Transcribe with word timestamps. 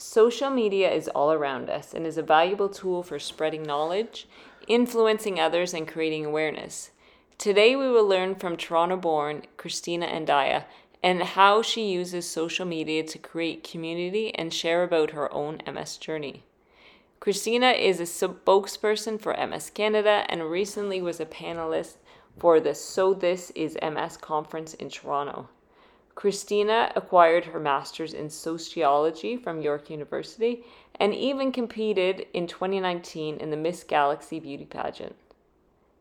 Social 0.00 0.48
media 0.48 0.90
is 0.90 1.08
all 1.08 1.30
around 1.30 1.68
us 1.68 1.92
and 1.92 2.06
is 2.06 2.16
a 2.16 2.22
valuable 2.22 2.70
tool 2.70 3.02
for 3.02 3.18
spreading 3.18 3.62
knowledge, 3.62 4.26
influencing 4.66 5.38
others, 5.38 5.74
and 5.74 5.86
creating 5.86 6.24
awareness. 6.24 6.90
Today, 7.36 7.76
we 7.76 7.86
will 7.86 8.06
learn 8.06 8.34
from 8.34 8.56
Toronto 8.56 8.96
born 8.96 9.42
Christina 9.58 10.06
Andaya 10.06 10.64
and 11.02 11.22
how 11.22 11.60
she 11.60 11.90
uses 11.90 12.26
social 12.26 12.64
media 12.64 13.02
to 13.04 13.18
create 13.18 13.62
community 13.62 14.34
and 14.34 14.54
share 14.54 14.84
about 14.84 15.10
her 15.10 15.30
own 15.34 15.60
MS 15.70 15.98
journey. 15.98 16.44
Christina 17.20 17.72
is 17.72 18.00
a 18.00 18.04
spokesperson 18.04 19.20
for 19.20 19.36
MS 19.36 19.68
Canada 19.68 20.24
and 20.30 20.50
recently 20.50 21.02
was 21.02 21.20
a 21.20 21.26
panelist 21.26 21.96
for 22.38 22.58
the 22.58 22.74
So 22.74 23.12
This 23.12 23.50
Is 23.50 23.76
MS 23.82 24.16
conference 24.16 24.72
in 24.72 24.88
Toronto. 24.88 25.50
Christina 26.20 26.92
acquired 26.96 27.46
her 27.46 27.58
master's 27.58 28.12
in 28.12 28.28
sociology 28.28 29.38
from 29.38 29.62
York 29.62 29.88
University 29.88 30.62
and 30.96 31.14
even 31.14 31.50
competed 31.50 32.26
in 32.34 32.46
2019 32.46 33.38
in 33.38 33.50
the 33.50 33.56
Miss 33.56 33.82
Galaxy 33.84 34.38
beauty 34.38 34.66
pageant. 34.66 35.16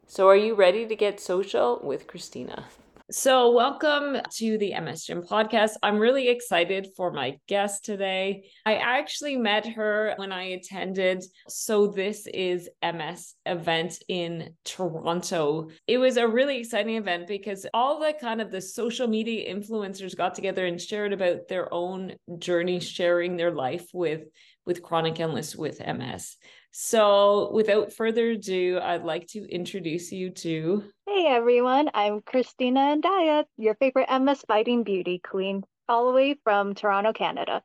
So, 0.08 0.28
are 0.28 0.36
you 0.36 0.56
ready 0.56 0.86
to 0.86 0.94
get 0.94 1.22
social 1.22 1.80
with 1.82 2.06
Christina? 2.06 2.66
So, 3.12 3.54
welcome 3.54 4.18
to 4.34 4.60
the 4.60 4.80
MS 4.80 5.06
Gym 5.06 5.24
podcast. 5.24 5.72
I'm 5.82 5.98
really 5.98 6.28
excited 6.30 6.90
for 6.96 7.12
my 7.12 7.40
guest 7.48 7.84
today. 7.84 8.52
I 8.68 8.76
actually 8.76 9.36
met 9.36 9.66
her 9.66 10.14
when 10.18 10.32
I 10.32 10.44
attended 10.52 11.24
So 11.48 11.88
This 11.88 12.28
Is 12.28 12.70
MS 12.84 13.34
event 13.48 13.98
in 14.08 14.54
Toronto. 14.64 15.70
It 15.88 15.98
was 15.98 16.18
a 16.18 16.28
really 16.28 16.60
exciting 16.60 16.98
event 16.98 17.26
because 17.26 17.66
all 17.74 18.00
the 18.00 18.14
kind 18.14 18.42
of 18.42 18.52
the 18.52 18.62
social 18.62 19.08
media 19.08 19.52
influencers 19.52 20.16
got 20.16 20.36
together 20.36 20.68
and 20.68 20.80
shared 20.80 21.12
about 21.12 21.48
their 21.48 21.74
own 21.74 22.14
journey, 22.38 22.80
sharing 22.80 23.38
their 23.38 23.52
life 23.52 23.88
with 23.92 24.26
with 24.68 24.84
chronic 24.84 25.20
illness 25.20 25.56
with 25.56 25.80
MS. 25.80 26.38
So, 26.72 27.52
without 27.52 27.94
further 27.94 28.30
ado, 28.32 28.80
I'd 28.82 29.04
like 29.04 29.28
to 29.30 29.44
introduce 29.50 30.12
you 30.12 30.30
to. 30.30 30.84
Hey 31.08 31.26
everyone, 31.28 31.90
I'm 31.96 32.22
Christina 32.22 32.96
Andaya, 32.96 33.46
your 33.58 33.74
favorite 33.76 34.08
MS 34.10 34.44
fighting 34.48 34.84
beauty 34.84 35.20
queen, 35.20 35.64
all 35.88 36.08
the 36.08 36.14
way 36.14 36.36
from 36.44 36.76
Toronto, 36.76 37.12
Canada. 37.12 37.64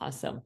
Awesome. 0.00 0.42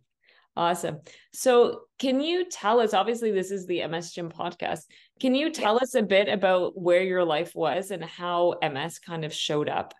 Awesome. 0.55 0.99
So, 1.33 1.83
can 1.99 2.21
you 2.21 2.51
tell 2.51 2.81
us? 2.81 2.93
Obviously, 2.93 3.31
this 3.31 3.51
is 3.51 3.67
the 3.67 3.87
MS 3.87 4.13
Gym 4.13 4.29
podcast. 4.29 4.83
Can 5.19 5.35
you 5.35 5.51
tell 5.51 5.77
us 5.77 5.95
a 5.95 6.03
bit 6.03 6.29
about 6.29 6.79
where 6.79 7.03
your 7.03 7.25
life 7.25 7.55
was 7.55 7.91
and 7.91 8.05
how 8.05 8.57
MS 8.63 8.99
kind 8.99 9.25
of 9.25 9.33
showed 9.33 9.69
up? 9.69 9.95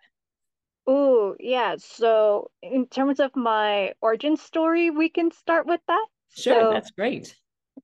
Oh, 0.85 1.35
yeah. 1.39 1.75
So, 1.79 2.51
in 2.61 2.87
terms 2.87 3.19
of 3.19 3.35
my 3.35 3.93
origin 4.01 4.37
story, 4.37 4.91
we 4.91 5.09
can 5.09 5.31
start 5.31 5.65
with 5.65 5.81
that. 5.87 6.05
Sure, 6.35 6.61
so, 6.61 6.73
that's 6.73 6.91
great. 6.91 7.35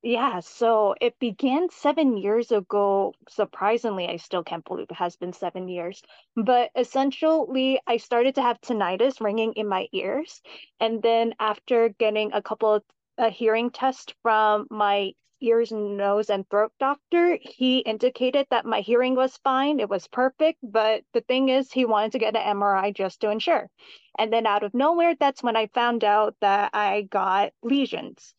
Yeah, 0.04 0.40
so 0.40 0.96
it 1.02 1.20
began 1.20 1.70
seven 1.70 2.18
years 2.18 2.52
ago. 2.52 3.14
Surprisingly, 3.28 4.08
I 4.08 4.18
still 4.18 4.44
can't 4.44 4.64
believe 4.64 4.88
it 4.90 4.96
has 4.96 5.16
been 5.16 5.34
seven 5.34 5.68
years. 5.68 6.02
But 6.36 6.72
essentially, 6.76 7.80
I 7.86 7.98
started 7.98 8.36
to 8.36 8.42
have 8.42 8.62
tinnitus 8.62 9.20
ringing 9.22 9.54
in 9.54 9.68
my 9.68 9.88
ears. 9.92 10.42
And 10.80 11.02
then 11.02 11.36
after 11.40 11.90
getting 11.90 12.34
a 12.34 12.42
couple 12.42 12.74
of 12.74 12.84
a 13.18 13.30
hearing 13.30 13.70
test 13.70 14.16
from 14.22 14.68
my 14.70 15.14
ears, 15.42 15.72
nose, 15.72 16.30
and 16.30 16.48
throat 16.50 16.72
doctor, 16.80 17.38
he 17.42 17.80
indicated 17.80 18.48
that 18.50 18.66
my 18.66 18.82
hearing 18.82 19.16
was 19.16 19.38
fine. 19.44 19.80
It 19.80 19.90
was 19.90 20.08
perfect. 20.08 20.60
But 20.64 21.04
the 21.14 21.22
thing 21.22 21.50
is, 21.50 21.72
he 21.72 21.86
wanted 21.86 22.12
to 22.14 22.20
get 22.20 22.36
an 22.36 22.58
MRI 22.58 22.92
just 22.92 23.22
to 23.22 23.30
ensure. 23.30 23.70
And 24.18 24.32
then 24.32 24.48
out 24.48 24.64
of 24.64 24.74
nowhere, 24.74 25.16
that's 25.20 25.44
when 25.44 25.56
I 25.56 25.68
found 25.68 26.04
out 26.04 26.36
that 26.42 26.72
I 26.74 27.04
got 27.04 27.52
lesions 27.64 28.34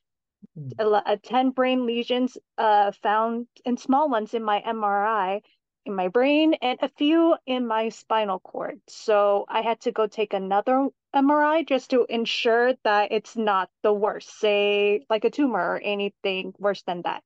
10 1.23 1.51
brain 1.51 1.87
lesions 1.87 2.39
uh, 2.59 2.93
found 3.03 3.47
and 3.65 3.79
small 3.79 4.09
ones 4.09 4.35
in 4.35 4.43
my 4.43 4.61
MRI 4.61 5.41
in 5.87 5.95
my 5.95 6.09
brain 6.09 6.55
and 6.55 6.79
a 6.83 6.89
few 6.89 7.37
in 7.47 7.67
my 7.67 7.89
spinal 7.89 8.41
cord. 8.41 8.81
So 8.89 9.47
I 9.49 9.63
had 9.63 9.81
to 9.83 9.93
go 9.93 10.07
take 10.07 10.35
another 10.35 10.89
MRI 11.15 11.67
just 11.67 11.91
to 11.91 12.05
ensure 12.09 12.75
that 12.85 13.13
it's 13.13 13.37
not 13.37 13.71
the 13.83 13.93
worst, 13.93 14.39
say 14.39 15.07
like 15.09 15.25
a 15.25 15.31
tumor 15.31 15.75
or 15.75 15.81
anything 15.83 16.53
worse 16.59 16.83
than 16.83 17.03
that. 17.03 17.23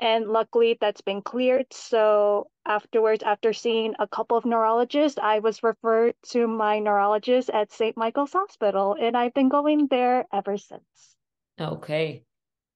And 0.00 0.28
luckily 0.28 0.76
that's 0.80 1.00
been 1.00 1.22
cleared. 1.22 1.72
So 1.72 2.48
afterwards, 2.66 3.22
after 3.22 3.52
seeing 3.52 3.94
a 3.98 4.08
couple 4.08 4.36
of 4.36 4.44
neurologists, 4.44 5.18
I 5.18 5.38
was 5.38 5.62
referred 5.62 6.14
to 6.30 6.46
my 6.46 6.80
neurologist 6.80 7.48
at 7.50 7.72
St. 7.72 7.96
Michael's 7.96 8.32
Hospital, 8.32 8.96
and 9.00 9.16
I've 9.16 9.34
been 9.34 9.48
going 9.48 9.86
there 9.86 10.26
ever 10.32 10.58
since. 10.58 11.16
Okay. 11.60 12.24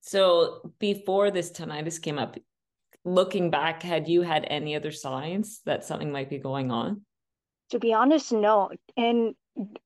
So 0.01 0.73
before 0.79 1.31
this 1.31 1.51
tinnitus 1.51 2.01
came 2.01 2.19
up, 2.19 2.37
looking 3.05 3.51
back, 3.51 3.83
had 3.83 4.09
you 4.09 4.23
had 4.23 4.47
any 4.49 4.77
other 4.77 4.93
signs 4.93 5.61
that 5.65 5.85
something 5.85 6.13
might 6.13 6.31
be 6.31 6.39
going 6.39 6.71
on? 6.71 7.03
To 7.71 7.79
be 7.79 7.93
honest, 7.93 8.33
no. 8.33 8.71
And 8.97 9.35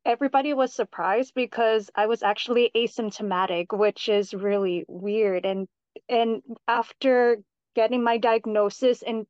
everybody 0.05 0.55
was 0.55 0.75
surprised 0.75 1.33
because 1.35 1.91
I 1.95 2.07
was 2.07 2.23
actually 2.23 2.71
asymptomatic, 2.77 3.67
which 3.77 4.09
is 4.09 4.35
really 4.35 4.85
weird. 4.89 5.47
And 5.47 5.69
and 6.09 6.43
after 6.69 7.39
getting 7.75 8.03
my 8.03 8.19
diagnosis 8.19 9.03
and 9.03 9.27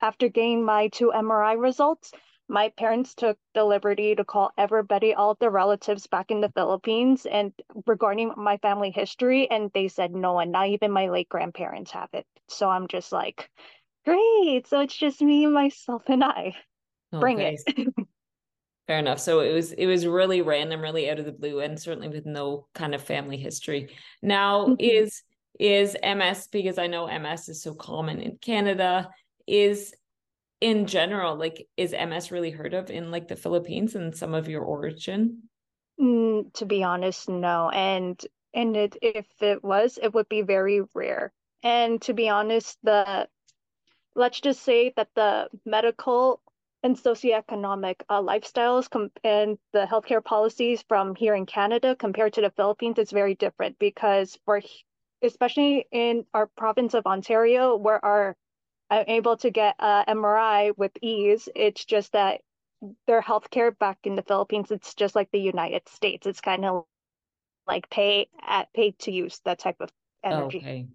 after 0.00 0.28
getting 0.28 0.64
my 0.64 0.88
two 0.88 1.12
MRI 1.14 1.58
results, 1.60 2.12
my 2.54 2.68
parents 2.78 3.14
took 3.14 3.36
the 3.52 3.64
liberty 3.64 4.14
to 4.14 4.24
call 4.24 4.52
everybody, 4.56 5.12
all 5.12 5.32
of 5.32 5.38
the 5.40 5.50
relatives 5.50 6.06
back 6.06 6.30
in 6.30 6.40
the 6.40 6.52
Philippines, 6.54 7.26
and 7.26 7.52
regarding 7.84 8.32
my 8.36 8.58
family 8.58 8.92
history, 8.92 9.50
and 9.50 9.72
they 9.74 9.88
said 9.88 10.12
no 10.12 10.34
one, 10.34 10.52
not 10.52 10.68
even 10.68 10.92
my 10.92 11.08
late 11.08 11.28
grandparents 11.28 11.90
have 11.90 12.10
it. 12.12 12.24
So 12.48 12.70
I'm 12.70 12.86
just 12.86 13.10
like, 13.10 13.50
great. 14.04 14.68
So 14.68 14.80
it's 14.80 14.96
just 14.96 15.20
me, 15.20 15.46
myself, 15.48 16.02
and 16.06 16.22
I. 16.22 16.54
Bring 17.10 17.40
it. 17.40 17.60
Fair 18.86 18.98
enough. 19.00 19.18
So 19.18 19.40
it 19.40 19.52
was 19.52 19.72
it 19.72 19.86
was 19.86 20.06
really 20.06 20.40
random, 20.42 20.80
really 20.80 21.10
out 21.10 21.18
of 21.18 21.24
the 21.24 21.32
blue, 21.32 21.58
and 21.58 21.80
certainly 21.80 22.08
with 22.08 22.24
no 22.24 22.68
kind 22.72 22.94
of 22.94 23.02
family 23.02 23.36
history. 23.36 23.88
Now 24.22 24.66
mm-hmm. 24.66 24.74
is 24.78 25.22
is 25.58 25.96
MS 26.04 26.48
because 26.52 26.78
I 26.78 26.86
know 26.86 27.06
MS 27.06 27.48
is 27.48 27.62
so 27.62 27.74
common 27.74 28.20
in 28.20 28.36
Canada. 28.38 29.08
Is 29.46 29.92
in 30.60 30.86
general, 30.86 31.36
like 31.36 31.66
is 31.76 31.92
MS 31.92 32.30
really 32.30 32.50
heard 32.50 32.74
of 32.74 32.90
in 32.90 33.10
like 33.10 33.28
the 33.28 33.36
Philippines 33.36 33.94
and 33.94 34.16
some 34.16 34.34
of 34.34 34.48
your 34.48 34.62
origin? 34.62 35.42
Mm, 36.00 36.52
to 36.54 36.66
be 36.66 36.82
honest, 36.82 37.28
no. 37.28 37.70
And 37.70 38.20
and 38.52 38.76
it, 38.76 38.96
if 39.02 39.26
it 39.40 39.62
was, 39.64 39.98
it 40.00 40.14
would 40.14 40.28
be 40.28 40.42
very 40.42 40.82
rare. 40.94 41.32
And 41.62 42.00
to 42.02 42.14
be 42.14 42.28
honest, 42.28 42.78
the 42.82 43.28
let's 44.14 44.40
just 44.40 44.62
say 44.62 44.92
that 44.96 45.08
the 45.14 45.48
medical 45.64 46.40
and 46.82 46.96
socioeconomic 46.96 48.02
uh, 48.08 48.20
lifestyles 48.20 48.88
com- 48.90 49.10
and 49.24 49.58
the 49.72 49.86
healthcare 49.86 50.22
policies 50.22 50.84
from 50.86 51.14
here 51.14 51.34
in 51.34 51.46
Canada 51.46 51.96
compared 51.96 52.34
to 52.34 52.42
the 52.42 52.50
Philippines 52.50 52.98
is 52.98 53.10
very 53.10 53.34
different 53.34 53.78
because 53.78 54.38
especially 55.22 55.86
in 55.90 56.26
our 56.34 56.46
province 56.46 56.94
of 56.94 57.06
Ontario, 57.06 57.76
where 57.76 58.04
our 58.04 58.36
I'm 58.90 59.04
able 59.08 59.36
to 59.38 59.50
get 59.50 59.76
a 59.78 60.04
MRI 60.08 60.76
with 60.76 60.92
ease. 61.00 61.48
It's 61.54 61.84
just 61.84 62.12
that 62.12 62.40
their 63.06 63.22
healthcare 63.22 63.76
back 63.76 63.98
in 64.04 64.14
the 64.14 64.22
Philippines, 64.22 64.70
it's 64.70 64.94
just 64.94 65.14
like 65.14 65.30
the 65.32 65.40
United 65.40 65.88
States. 65.88 66.26
It's 66.26 66.40
kind 66.40 66.64
of 66.64 66.84
like 67.66 67.88
pay 67.90 68.28
at 68.46 68.72
pay 68.74 68.92
to 69.00 69.10
use 69.10 69.40
that 69.44 69.58
type 69.58 69.76
of 69.80 69.90
energy. 70.22 70.58
Okay. 70.58 70.86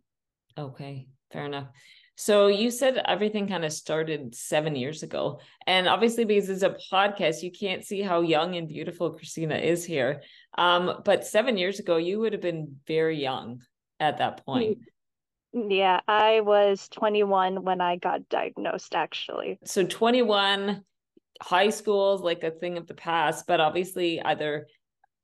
Okay. 0.58 1.08
Fair 1.32 1.46
enough. 1.46 1.68
So 2.16 2.48
you 2.48 2.70
said 2.70 3.02
everything 3.06 3.48
kind 3.48 3.64
of 3.64 3.72
started 3.72 4.36
seven 4.36 4.76
years 4.76 5.04
ago. 5.04 5.40
And 5.66 5.88
obviously, 5.88 6.26
because 6.26 6.50
it's 6.50 6.64
a 6.64 6.76
podcast, 6.92 7.44
you 7.44 7.52
can't 7.52 7.86
see 7.86 8.02
how 8.02 8.22
young 8.22 8.56
and 8.56 8.68
beautiful 8.68 9.12
Christina 9.12 9.56
is 9.56 9.86
here. 9.86 10.22
Um, 10.58 11.02
but 11.06 11.26
seven 11.26 11.56
years 11.56 11.80
ago, 11.80 11.96
you 11.96 12.20
would 12.20 12.34
have 12.34 12.42
been 12.42 12.76
very 12.86 13.22
young 13.22 13.62
at 14.02 14.18
that 14.18 14.46
point. 14.46 14.80
Yeah, 15.54 16.00
I 16.08 16.42
was 16.42 16.88
21 16.90 17.64
when 17.64 17.82
I 17.82 17.96
got 17.96 18.30
diagnosed, 18.30 18.94
actually. 18.94 19.60
So 19.66 19.84
21, 19.84 20.84
high 21.42 21.70
school 21.70 22.16
is 22.16 22.22
like 22.22 22.44
a 22.44 22.52
thing 22.52 22.78
of 22.78 22.88
the 22.88 22.94
past, 22.94 23.48
but 23.48 23.60
obviously 23.60 24.22
either 24.22 24.68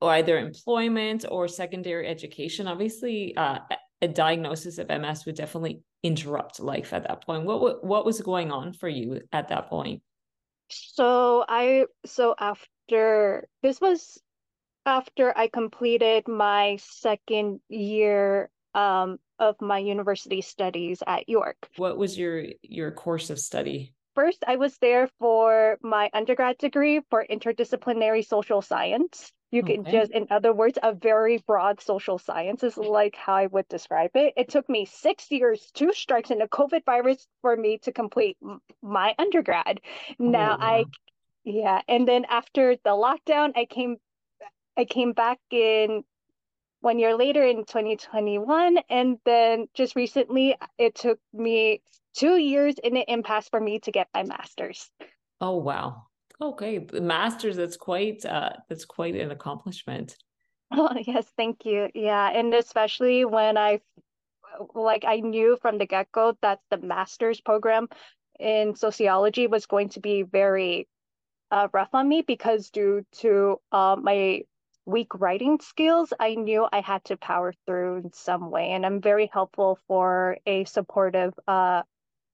or 0.02 0.12
either 0.12 0.38
employment 0.38 1.26
or 1.30 1.48
secondary 1.48 2.08
education. 2.08 2.68
Obviously, 2.68 3.36
uh, 3.38 3.60
a 4.02 4.08
diagnosis 4.08 4.78
of 4.78 4.90
MS 4.90 5.26
would 5.26 5.36
definitely 5.36 5.82
interrupt 6.04 6.60
life 6.60 6.94
at 6.94 7.08
that 7.08 7.26
point. 7.26 7.46
What 7.46 7.84
what 7.84 8.06
was 8.06 8.22
going 8.22 8.52
on 8.52 8.74
for 8.74 8.90
you 8.90 9.22
at 9.32 9.50
that 9.50 9.68
point? 9.68 10.02
So 10.70 11.46
I 11.48 11.86
so 12.06 12.36
after 12.38 13.48
this 13.62 13.80
was 13.80 14.20
after 14.86 15.36
I 15.36 15.48
completed 15.48 16.28
my 16.28 16.78
second 16.80 17.60
year 17.70 18.50
um, 18.74 19.18
of 19.40 19.56
my 19.62 19.80
university 19.80 20.42
studies 20.42 21.02
at 21.06 21.28
York. 21.28 21.58
What 21.78 21.98
was 21.98 22.18
your 22.18 22.46
your 22.62 22.92
course 22.92 23.30
of 23.30 23.40
study? 23.40 23.94
First, 24.16 24.46
I 24.48 24.56
was 24.56 24.78
there 24.78 25.10
for 25.20 25.78
my 25.82 26.10
undergrad 26.14 26.58
degree 26.58 27.02
for 27.10 27.26
interdisciplinary 27.30 28.26
social 28.26 28.62
science. 28.62 29.34
You 29.52 29.62
okay. 29.62 29.76
can 29.76 29.92
just, 29.92 30.12
in 30.12 30.28
other 30.32 30.54
words, 30.54 30.80
a 30.82 30.94
very 30.94 31.38
broad 31.46 31.82
social 31.82 32.18
science 32.18 32.64
is 32.64 32.78
like 32.78 33.16
how 33.16 33.36
I 33.36 33.48
would 33.48 33.68
describe 33.68 34.12
it. 34.16 34.34
It 34.38 34.50
took 34.50 34.70
me 34.70 34.86
six 34.86 35.30
years, 35.32 35.70
two 35.74 35.94
strikes, 35.94 36.32
and 36.32 36.42
a 36.42 36.48
COVID 36.48 36.86
virus 36.86 37.28
for 37.42 37.56
me 37.56 37.78
to 37.80 37.92
complete 37.92 38.38
my 38.82 39.14
undergrad. 39.20 39.82
Oh, 40.12 40.16
now 40.20 40.56
oh, 40.56 40.60
wow. 40.60 40.66
I, 40.66 40.86
yeah, 41.44 41.82
and 41.88 42.08
then 42.08 42.26
after 42.30 42.76
the 42.84 42.92
lockdown, 42.92 43.52
I 43.56 43.66
came, 43.66 43.98
I 44.78 44.86
came 44.86 45.14
back 45.14 45.40
in 45.52 46.04
one 46.86 47.00
year 47.00 47.18
later 47.18 47.44
in 47.44 47.66
2021, 47.66 48.78
and 48.92 49.18
then 49.26 49.68
just 49.74 49.96
recently, 49.96 50.56
it 50.78 50.94
took 50.94 51.20
me 51.34 51.82
two 52.14 52.38
years 52.38 52.76
in 52.82 52.96
an 52.96 53.06
impasse 53.08 53.50
for 53.50 53.60
me 53.60 53.80
to 53.80 53.92
get 53.92 54.08
my 54.14 54.22
master's. 54.22 54.92
Oh 55.42 55.58
wow! 55.58 56.04
Okay, 56.40 56.78
the 56.78 57.02
masters. 57.02 57.56
That's 57.58 57.76
quite. 57.76 58.24
Uh, 58.24 58.52
that's 58.70 58.86
quite 58.86 59.16
an 59.16 59.32
accomplishment. 59.32 60.16
Oh 60.72 60.96
yes, 61.06 61.26
thank 61.36 61.66
you. 61.66 61.90
Yeah, 61.96 62.30
and 62.30 62.54
especially 62.54 63.26
when 63.26 63.58
I, 63.58 63.82
like, 64.74 65.06
I 65.06 65.18
knew 65.22 65.58
from 65.62 65.80
the 65.80 65.88
get 65.88 66.12
go 66.12 66.38
that 66.44 66.60
the 66.70 66.78
master's 66.78 67.42
program 67.42 67.88
in 68.40 68.76
sociology 68.76 69.48
was 69.48 69.66
going 69.66 69.90
to 69.90 70.00
be 70.00 70.22
very 70.22 70.88
uh, 71.50 71.68
rough 71.74 71.94
on 71.94 72.08
me 72.08 72.22
because 72.22 72.70
due 72.70 73.04
to 73.24 73.60
uh, 73.72 73.96
my 74.00 74.42
weak 74.86 75.14
writing 75.16 75.60
skills, 75.60 76.14
I 76.20 76.36
knew 76.36 76.68
I 76.72 76.82
had 76.82 77.04
to 77.06 77.18
power 77.18 77.54
through 77.66 77.98
in 77.98 78.14
some 78.14 78.52
way. 78.52 78.72
And 78.72 78.86
I'm 78.86 79.02
very 79.02 79.30
helpful 79.32 79.80
for 79.88 80.38
a 80.46 80.66
supportive 80.66 81.34
uh, 81.48 81.82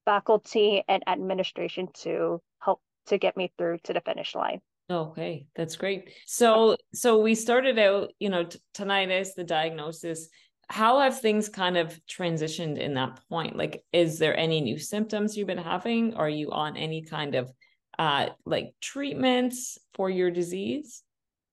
faculty 0.06 0.84
and 0.88 1.04
administration 1.08 1.88
to 2.02 2.42
help 2.60 2.82
to 3.08 3.18
get 3.18 3.38
me 3.38 3.52
through 3.58 3.80
to 3.84 3.94
the 3.94 4.02
finish 4.02 4.36
line. 4.36 4.62
Okay, 4.90 5.48
that's 5.56 5.78
great. 5.78 6.12
So, 6.26 6.76
so 6.94 7.22
we 7.22 7.36
started 7.36 7.80
out, 7.80 8.12
you 8.20 8.30
know, 8.30 8.44
t- 8.44 8.60
tinnitus, 8.74 9.36
the 9.36 9.46
diagnosis. 9.46 10.28
How 10.70 11.00
have 11.00 11.22
things 11.22 11.48
kind 11.48 11.78
of 11.78 11.98
transitioned 12.08 12.78
in 12.78 12.96
that 12.96 13.22
point? 13.30 13.56
Like, 13.56 13.84
is 13.94 14.20
there 14.20 14.36
any 14.36 14.60
new 14.60 14.78
symptoms 14.78 15.38
you've 15.38 15.48
been 15.48 15.58
having? 15.58 16.16
Are 16.16 16.30
you 16.30 16.52
on 16.52 16.76
any 16.76 17.04
kind 17.04 17.36
of 17.36 17.52
uh, 17.98 18.30
like 18.46 18.74
treatments 18.82 19.78
for 19.94 20.10
your 20.10 20.32
disease? 20.32 21.04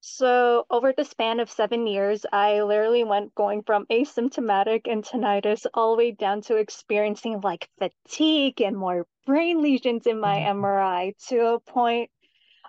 So 0.01 0.65
over 0.71 0.93
the 0.93 1.05
span 1.05 1.41
of 1.41 1.51
seven 1.51 1.87
years, 1.87 2.25
I 2.33 2.63
literally 2.63 3.05
went 3.05 3.35
going 3.35 3.63
from 3.63 3.87
asymptomatic 3.87 4.83
and 4.87 5.05
tinnitus 5.05 5.67
all 5.75 5.93
the 5.93 5.99
way 5.99 6.11
down 6.13 6.43
to 6.43 6.57
experiencing 6.57 7.41
like 7.41 7.69
fatigue 7.79 8.61
and 8.61 8.77
more 8.77 9.07
brain 9.27 9.61
lesions 9.61 10.07
in 10.07 10.21
my 10.21 10.39
mm-hmm. 10.39 10.65
MRI 10.65 11.17
to 11.29 11.55
a 11.55 11.61
point 11.61 12.11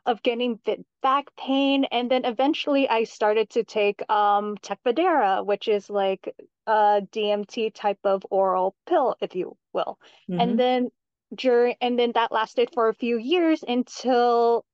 of 0.05 0.23
getting 0.23 0.59
back 1.03 1.27
pain. 1.37 1.85
And 1.85 2.09
then 2.09 2.25
eventually 2.25 2.89
I 2.89 3.03
started 3.03 3.51
to 3.51 3.63
take 3.63 4.01
um, 4.09 4.57
Tecfidera, 4.57 5.45
which 5.45 5.67
is 5.67 5.89
like 5.89 6.33
a 6.65 7.01
DMT 7.11 7.73
type 7.75 7.99
of 8.03 8.25
oral 8.31 8.75
pill, 8.87 9.15
if 9.21 9.35
you 9.35 9.55
will. 9.71 9.99
Mm-hmm. 10.29 10.39
And 10.41 10.59
then 10.59 10.89
during, 11.35 11.75
and 11.79 11.99
then 11.99 12.13
that 12.15 12.31
lasted 12.31 12.69
for 12.73 12.89
a 12.89 12.95
few 12.95 13.17
years 13.17 13.63
until 13.67 14.65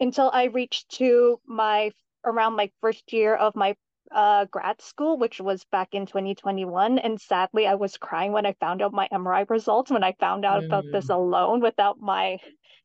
until 0.00 0.30
I 0.32 0.44
reached 0.44 0.90
to 0.96 1.40
my 1.46 1.92
around 2.24 2.56
my 2.56 2.70
first 2.80 3.12
year 3.12 3.34
of 3.34 3.54
my 3.54 3.76
uh, 4.10 4.44
grad 4.46 4.80
school, 4.80 5.18
which 5.18 5.40
was 5.40 5.64
back 5.70 5.94
in 5.94 6.06
2021. 6.06 6.98
And 6.98 7.20
sadly, 7.20 7.66
I 7.66 7.74
was 7.74 7.96
crying 7.96 8.32
when 8.32 8.46
I 8.46 8.54
found 8.54 8.82
out 8.82 8.92
my 8.92 9.08
MRI 9.12 9.48
results, 9.48 9.90
when 9.90 10.02
I 10.02 10.14
found 10.18 10.44
out 10.44 10.62
mm. 10.62 10.66
about 10.66 10.84
this 10.90 11.06
mm. 11.06 11.14
alone 11.14 11.60
without 11.60 12.00
my 12.00 12.38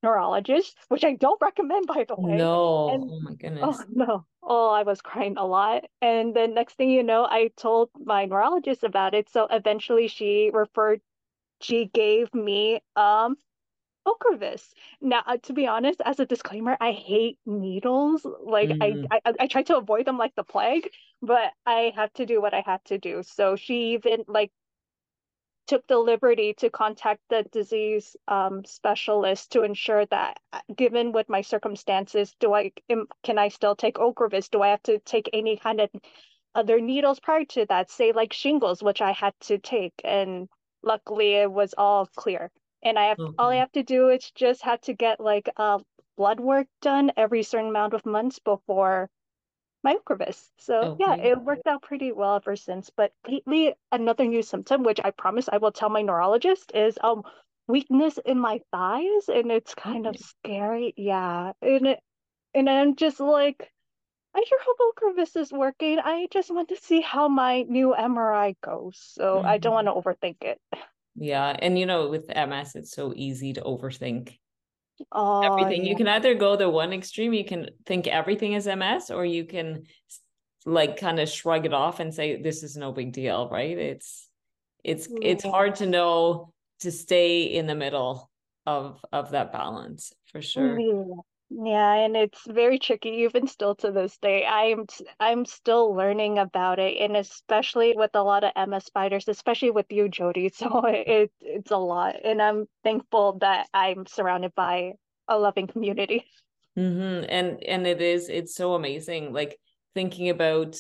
neurologist, 0.04 0.78
which 0.90 1.04
I 1.04 1.14
don't 1.14 1.42
recommend, 1.42 1.88
by 1.88 2.06
the 2.08 2.16
way. 2.16 2.38
No, 2.38 2.90
and, 2.90 3.10
oh 3.12 3.20
my 3.22 3.34
goodness. 3.34 3.64
Oh, 3.64 3.84
no. 3.90 4.26
Oh, 4.44 4.70
I 4.70 4.84
was 4.84 5.02
crying 5.02 5.36
a 5.38 5.46
lot. 5.46 5.86
And 6.02 6.36
then 6.36 6.54
next 6.54 6.76
thing 6.76 6.92
you 6.92 7.02
know, 7.02 7.26
I 7.26 7.50
told 7.58 7.90
my 7.98 8.26
neurologist 8.26 8.84
about 8.84 9.16
it. 9.16 9.30
So 9.30 9.48
eventually 9.50 10.08
she 10.08 10.52
referred, 10.54 11.02
she 11.62 11.86
gave 11.86 12.34
me 12.34 12.82
um 12.96 13.38
Ocrevus. 14.06 14.74
Now, 15.02 15.24
uh, 15.26 15.38
to 15.44 15.54
be 15.54 15.68
honest, 15.68 16.02
as 16.06 16.20
a 16.20 16.26
disclaimer, 16.26 16.78
I 16.80 16.92
hate 16.92 17.40
needles. 17.46 18.26
Like 18.26 18.70
mm. 18.70 19.08
I, 19.12 19.20
I, 19.26 19.34
I 19.42 19.48
try 19.48 19.64
to 19.64 19.78
avoid 19.78 20.06
them 20.06 20.18
like 20.18 20.36
the 20.36 20.44
plague, 20.44 20.90
but 21.22 21.52
I 21.66 21.92
have 21.96 22.14
to 22.14 22.26
do 22.26 22.42
what 22.42 22.54
I 22.54 22.62
have 22.66 22.84
to 22.86 22.98
do. 22.98 23.24
So 23.24 23.56
she 23.56 23.94
even 23.94 24.24
like 24.28 24.52
took 25.68 25.88
the 25.88 25.98
liberty 25.98 26.54
to 26.54 26.70
contact 26.70 27.22
the 27.30 27.44
disease 27.52 28.16
um, 28.28 28.64
specialist 28.66 29.52
to 29.54 29.64
ensure 29.64 30.06
that, 30.08 30.40
uh, 30.54 30.60
given 30.76 31.12
with 31.12 31.28
my 31.28 31.42
circumstances, 31.42 32.36
do 32.40 32.54
I 32.54 32.72
can 33.24 33.40
I 33.40 33.48
still 33.50 33.76
take 33.76 33.96
Ocrevus? 33.96 34.50
Do 34.52 34.62
I 34.62 34.70
have 34.70 34.84
to 34.84 35.00
take 35.00 35.30
any 35.34 35.58
kind 35.58 35.82
of 35.82 35.90
other 36.54 36.80
needles 36.80 37.20
prior 37.20 37.46
to 37.46 37.66
that? 37.70 37.90
Say 37.90 38.12
like 38.12 38.34
shingles, 38.34 38.84
which 38.84 39.02
I 39.02 39.12
had 39.14 39.34
to 39.42 39.58
take, 39.58 40.00
and 40.04 40.48
luckily 40.84 41.34
it 41.34 41.52
was 41.52 41.74
all 41.76 42.08
clear 42.16 42.52
and 42.86 42.98
I 43.00 43.06
have 43.06 43.18
mm-hmm. 43.18 43.34
all 43.40 43.50
I 43.50 43.58
have 43.58 43.72
to 43.74 43.84
do 43.84 44.10
is 44.10 44.32
just 44.32 44.62
have 44.62 44.80
to 44.82 44.94
get 44.94 45.20
like 45.20 45.50
uh, 45.58 45.80
blood 46.16 46.40
work 46.40 46.68
done 46.82 47.12
every 47.18 47.44
certain 47.44 47.70
amount 47.70 47.94
of 47.94 48.06
months 48.06 48.40
before 48.40 49.10
my 49.84 49.96
Ocrevus. 49.96 50.42
So 50.60 50.80
okay. 50.80 51.04
yeah, 51.04 51.16
it 51.16 51.42
worked 51.42 51.68
out 51.68 51.82
pretty 51.82 52.12
well 52.12 52.36
ever 52.36 52.56
since. 52.56 52.92
But 52.96 53.12
lately, 53.28 53.74
another 53.92 54.26
new 54.26 54.44
symptom, 54.44 54.84
which 54.84 55.00
I 55.04 55.12
promise 55.12 55.50
I 55.52 55.58
will 55.58 55.72
tell 55.72 55.90
my 55.90 56.04
neurologist, 56.04 56.72
is 56.74 56.98
um 57.04 57.24
weakness 57.68 58.20
in 58.24 58.40
my 58.40 58.62
thighs, 58.72 59.28
and 59.28 59.52
it's 59.52 59.74
kind 59.74 60.08
okay. 60.08 60.16
of 60.16 60.24
scary. 60.24 60.94
Yeah, 60.96 61.54
and 61.62 61.88
it, 61.88 62.00
and 62.54 62.70
I'm 62.70 62.96
just 62.96 63.20
like. 63.20 63.72
I 64.38 64.44
sure 64.46 64.60
hope 64.68 64.98
Ocrevus 64.98 65.38
is 65.38 65.54
working. 65.54 65.98
I 65.98 66.28
just 66.30 66.54
want 66.54 66.68
to 66.68 66.76
see 66.76 67.00
how 67.00 67.30
my 67.30 67.62
new 67.62 67.96
MRI 67.98 68.58
goes. 68.62 68.98
So 69.14 69.38
mm-hmm. 69.38 69.48
I 69.48 69.58
don't 69.60 69.72
want 69.72 69.88
to 69.88 69.94
mm-hmm. 69.94 70.10
overthink 70.10 70.36
it. 70.42 70.60
Yeah. 71.16 71.56
And 71.60 71.78
you 71.78 71.86
know, 71.86 72.10
with 72.10 72.28
MS, 72.28 72.76
it's 72.76 72.92
so 72.92 73.14
easy 73.16 73.54
to 73.54 73.62
overthink 73.62 74.38
oh, 75.12 75.42
everything. 75.42 75.84
Yeah. 75.84 75.92
You 75.92 75.96
can 75.96 76.08
either 76.08 76.36
go 76.36 76.56
the 76.56 76.70
one 76.70 76.94
extreme, 76.94 77.34
you 77.34 77.46
can 77.46 77.70
think 77.86 78.08
everything 78.08 78.54
is 78.54 78.68
MS, 78.68 79.12
or 79.12 79.26
you 79.26 79.46
can 79.46 79.84
like 80.66 80.98
kind 80.98 81.20
of 81.20 81.30
shrug 81.30 81.66
it 81.66 81.74
off 81.74 82.00
and 82.00 82.14
say 82.14 82.42
this 82.42 82.64
is 82.64 82.76
no 82.76 82.92
big 82.92 83.14
deal, 83.14 83.50
right? 83.50 83.78
It's 83.78 84.30
it's 84.84 85.08
yeah. 85.10 85.18
it's 85.22 85.44
hard 85.44 85.76
to 85.76 85.86
know 85.86 86.54
to 86.80 86.92
stay 86.92 87.44
in 87.44 87.68
the 87.68 87.76
middle 87.76 88.30
of 88.66 89.04
of 89.12 89.32
that 89.32 89.54
balance 89.54 90.14
for 90.32 90.42
sure. 90.42 90.80
Yeah. 90.80 91.04
Yeah, 91.58 91.94
and 91.94 92.18
it's 92.18 92.42
very 92.46 92.80
tricky 92.80 93.24
even 93.24 93.48
still 93.48 93.76
to 93.76 93.92
this 93.92 94.18
day. 94.18 94.46
I'm 94.46 94.88
I'm 95.22 95.46
still 95.46 95.96
learning 95.96 96.38
about 96.38 96.80
it, 96.80 96.98
and 97.00 97.16
especially 97.16 97.94
with 97.96 98.12
a 98.14 98.24
lot 98.24 98.44
of 98.44 98.68
MS 98.68 98.90
fighters, 98.94 99.30
especially 99.30 99.72
with 99.72 99.86
you, 99.90 100.10
Jody. 100.10 100.50
So 100.56 100.86
it 100.86 101.32
it's 101.40 101.72
a 101.72 101.78
lot, 101.78 102.16
and 102.26 102.42
I'm 102.42 102.66
thankful 102.84 103.38
that 103.40 103.68
I'm 103.74 104.06
surrounded 104.06 104.54
by 104.54 104.94
a 105.30 105.40
loving 105.40 105.68
community. 105.68 106.26
Mm-hmm. 106.78 107.26
And 107.30 107.64
and 107.64 107.88
it 107.88 108.02
is 108.02 108.28
it's 108.28 108.54
so 108.56 108.74
amazing, 108.74 109.32
like 109.32 109.58
thinking 109.94 110.30
about 110.30 110.76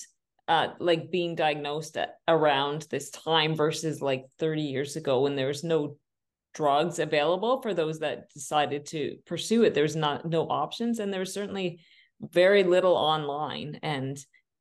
uh 0.49 0.69
like 0.79 1.09
being 1.09 1.35
diagnosed 1.35 1.95
at, 1.95 2.15
around 2.27 2.85
this 2.91 3.11
time 3.11 3.55
versus 3.55 4.01
like 4.01 4.25
30 4.39 4.63
years 4.63 4.97
ago 4.97 5.21
when 5.21 5.37
there 5.37 5.47
was 5.47 5.63
no 5.63 5.95
drugs 6.55 6.97
available 6.99 7.61
for 7.61 7.73
those 7.73 7.99
that 7.99 8.29
decided 8.33 8.85
to 8.87 9.17
pursue 9.25 9.63
it. 9.63 9.75
There's 9.75 9.95
not 9.95 10.25
no 10.25 10.47
options, 10.47 10.99
and 10.99 11.13
there's 11.13 11.33
certainly 11.33 11.79
very 12.21 12.63
little 12.63 12.95
online, 12.95 13.79
and 13.83 14.17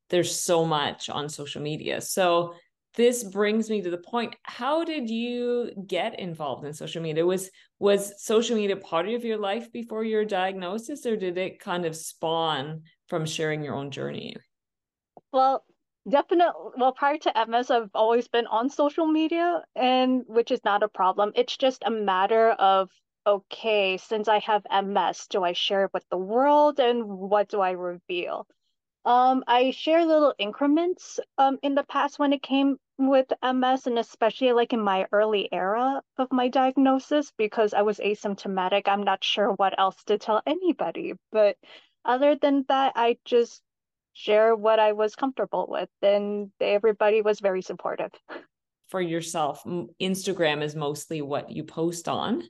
there's 0.09 0.39
so 0.39 0.65
much 0.65 1.09
on 1.09 1.29
social 1.29 1.61
media. 1.61 2.01
So 2.01 2.53
this 2.95 3.23
brings 3.23 3.69
me 3.69 3.81
to 3.81 3.89
the 3.89 3.97
point 3.97 4.35
how 4.43 4.83
did 4.83 5.09
you 5.09 5.71
get 5.87 6.19
involved 6.19 6.65
in 6.65 6.73
social 6.73 7.01
media 7.01 7.25
was 7.25 7.49
was 7.79 8.23
social 8.23 8.55
media 8.55 8.75
part 8.75 9.07
of 9.09 9.25
your 9.25 9.37
life 9.37 9.71
before 9.71 10.03
your 10.03 10.23
diagnosis 10.25 11.05
or 11.05 11.17
did 11.17 11.37
it 11.37 11.59
kind 11.59 11.85
of 11.85 11.95
spawn 11.95 12.83
from 13.07 13.25
sharing 13.25 13.63
your 13.63 13.75
own 13.75 13.91
journey 13.91 14.35
well 15.33 15.65
Definitely. 16.09 16.71
Well, 16.77 16.93
prior 16.93 17.17
to 17.19 17.37
MS, 17.37 17.69
I've 17.69 17.91
always 17.93 18.27
been 18.27 18.47
on 18.47 18.69
social 18.69 19.05
media, 19.05 19.63
and 19.75 20.23
which 20.27 20.49
is 20.49 20.63
not 20.63 20.81
a 20.81 20.87
problem. 20.87 21.31
It's 21.35 21.55
just 21.57 21.83
a 21.85 21.91
matter 21.91 22.51
of 22.51 22.89
okay, 23.27 23.97
since 23.97 24.27
I 24.27 24.39
have 24.39 24.65
MS, 24.71 25.27
do 25.27 25.43
I 25.43 25.53
share 25.53 25.85
it 25.85 25.93
with 25.93 26.07
the 26.09 26.17
world, 26.17 26.79
and 26.79 27.07
what 27.07 27.49
do 27.49 27.61
I 27.61 27.71
reveal? 27.71 28.47
Um, 29.05 29.43
I 29.47 29.71
share 29.71 30.05
little 30.05 30.33
increments 30.39 31.19
um 31.37 31.59
in 31.63 31.75
the 31.75 31.83
past 31.83 32.19
when 32.19 32.33
it 32.33 32.43
came 32.43 32.79
with 32.97 33.31
MS, 33.41 33.87
and 33.87 33.99
especially 33.99 34.53
like 34.53 34.73
in 34.73 34.81
my 34.81 35.07
early 35.11 35.51
era 35.53 36.03
of 36.17 36.31
my 36.31 36.49
diagnosis, 36.49 37.31
because 37.37 37.73
I 37.73 37.83
was 37.83 37.99
asymptomatic. 37.99 38.87
I'm 38.87 39.03
not 39.03 39.23
sure 39.23 39.53
what 39.53 39.79
else 39.79 40.03
to 40.05 40.17
tell 40.17 40.41
anybody, 40.47 41.13
but 41.31 41.57
other 42.05 42.35
than 42.35 42.63
that, 42.69 42.93
I 42.95 43.17
just 43.25 43.61
share 44.15 44.55
what 44.55 44.79
I 44.79 44.93
was 44.93 45.15
comfortable 45.15 45.67
with. 45.69 45.89
And 46.01 46.49
everybody 46.59 47.21
was 47.21 47.39
very 47.39 47.61
supportive. 47.61 48.11
For 48.87 49.01
yourself, 49.01 49.63
Instagram 50.01 50.63
is 50.63 50.75
mostly 50.75 51.21
what 51.21 51.51
you 51.51 51.63
post 51.63 52.07
on. 52.07 52.43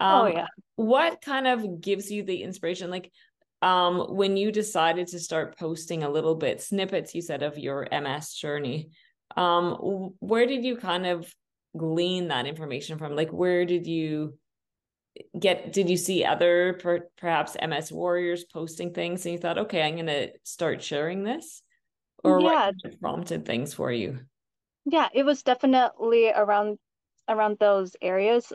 Oh, 0.00 0.06
um, 0.06 0.22
oh, 0.22 0.26
yeah. 0.26 0.46
What 0.76 1.20
kind 1.20 1.46
of 1.46 1.80
gives 1.80 2.10
you 2.10 2.24
the 2.24 2.42
inspiration? 2.42 2.90
Like, 2.90 3.12
um, 3.60 4.16
when 4.16 4.36
you 4.36 4.50
decided 4.50 5.08
to 5.08 5.20
start 5.20 5.58
posting 5.58 6.02
a 6.02 6.10
little 6.10 6.34
bit 6.34 6.60
snippets, 6.60 7.14
you 7.14 7.22
said 7.22 7.42
of 7.42 7.58
your 7.58 7.86
MS 7.90 8.32
journey, 8.34 8.90
um, 9.36 10.14
where 10.20 10.46
did 10.46 10.64
you 10.64 10.76
kind 10.76 11.06
of 11.06 11.32
glean 11.76 12.28
that 12.28 12.46
information 12.46 12.98
from? 12.98 13.14
Like, 13.14 13.30
where 13.30 13.64
did 13.64 13.86
you 13.86 14.38
get? 15.38 15.72
Did 15.72 15.88
you 15.88 15.96
see 15.96 16.24
other 16.24 16.74
per, 16.74 17.08
perhaps 17.16 17.56
MS 17.60 17.92
warriors 17.92 18.44
posting 18.44 18.92
things, 18.92 19.24
and 19.24 19.32
you 19.32 19.38
thought, 19.38 19.58
okay, 19.58 19.82
I'm 19.82 19.94
going 19.94 20.06
to 20.06 20.30
start 20.42 20.82
sharing 20.82 21.24
this, 21.24 21.62
or 22.22 22.40
yeah. 22.40 22.72
what 22.82 23.00
prompted 23.00 23.44
things 23.44 23.74
for 23.74 23.90
you? 23.92 24.20
Yeah, 24.84 25.08
it 25.14 25.24
was 25.24 25.42
definitely 25.42 26.30
around 26.30 26.78
around 27.28 27.58
those 27.58 27.96
areas. 28.02 28.52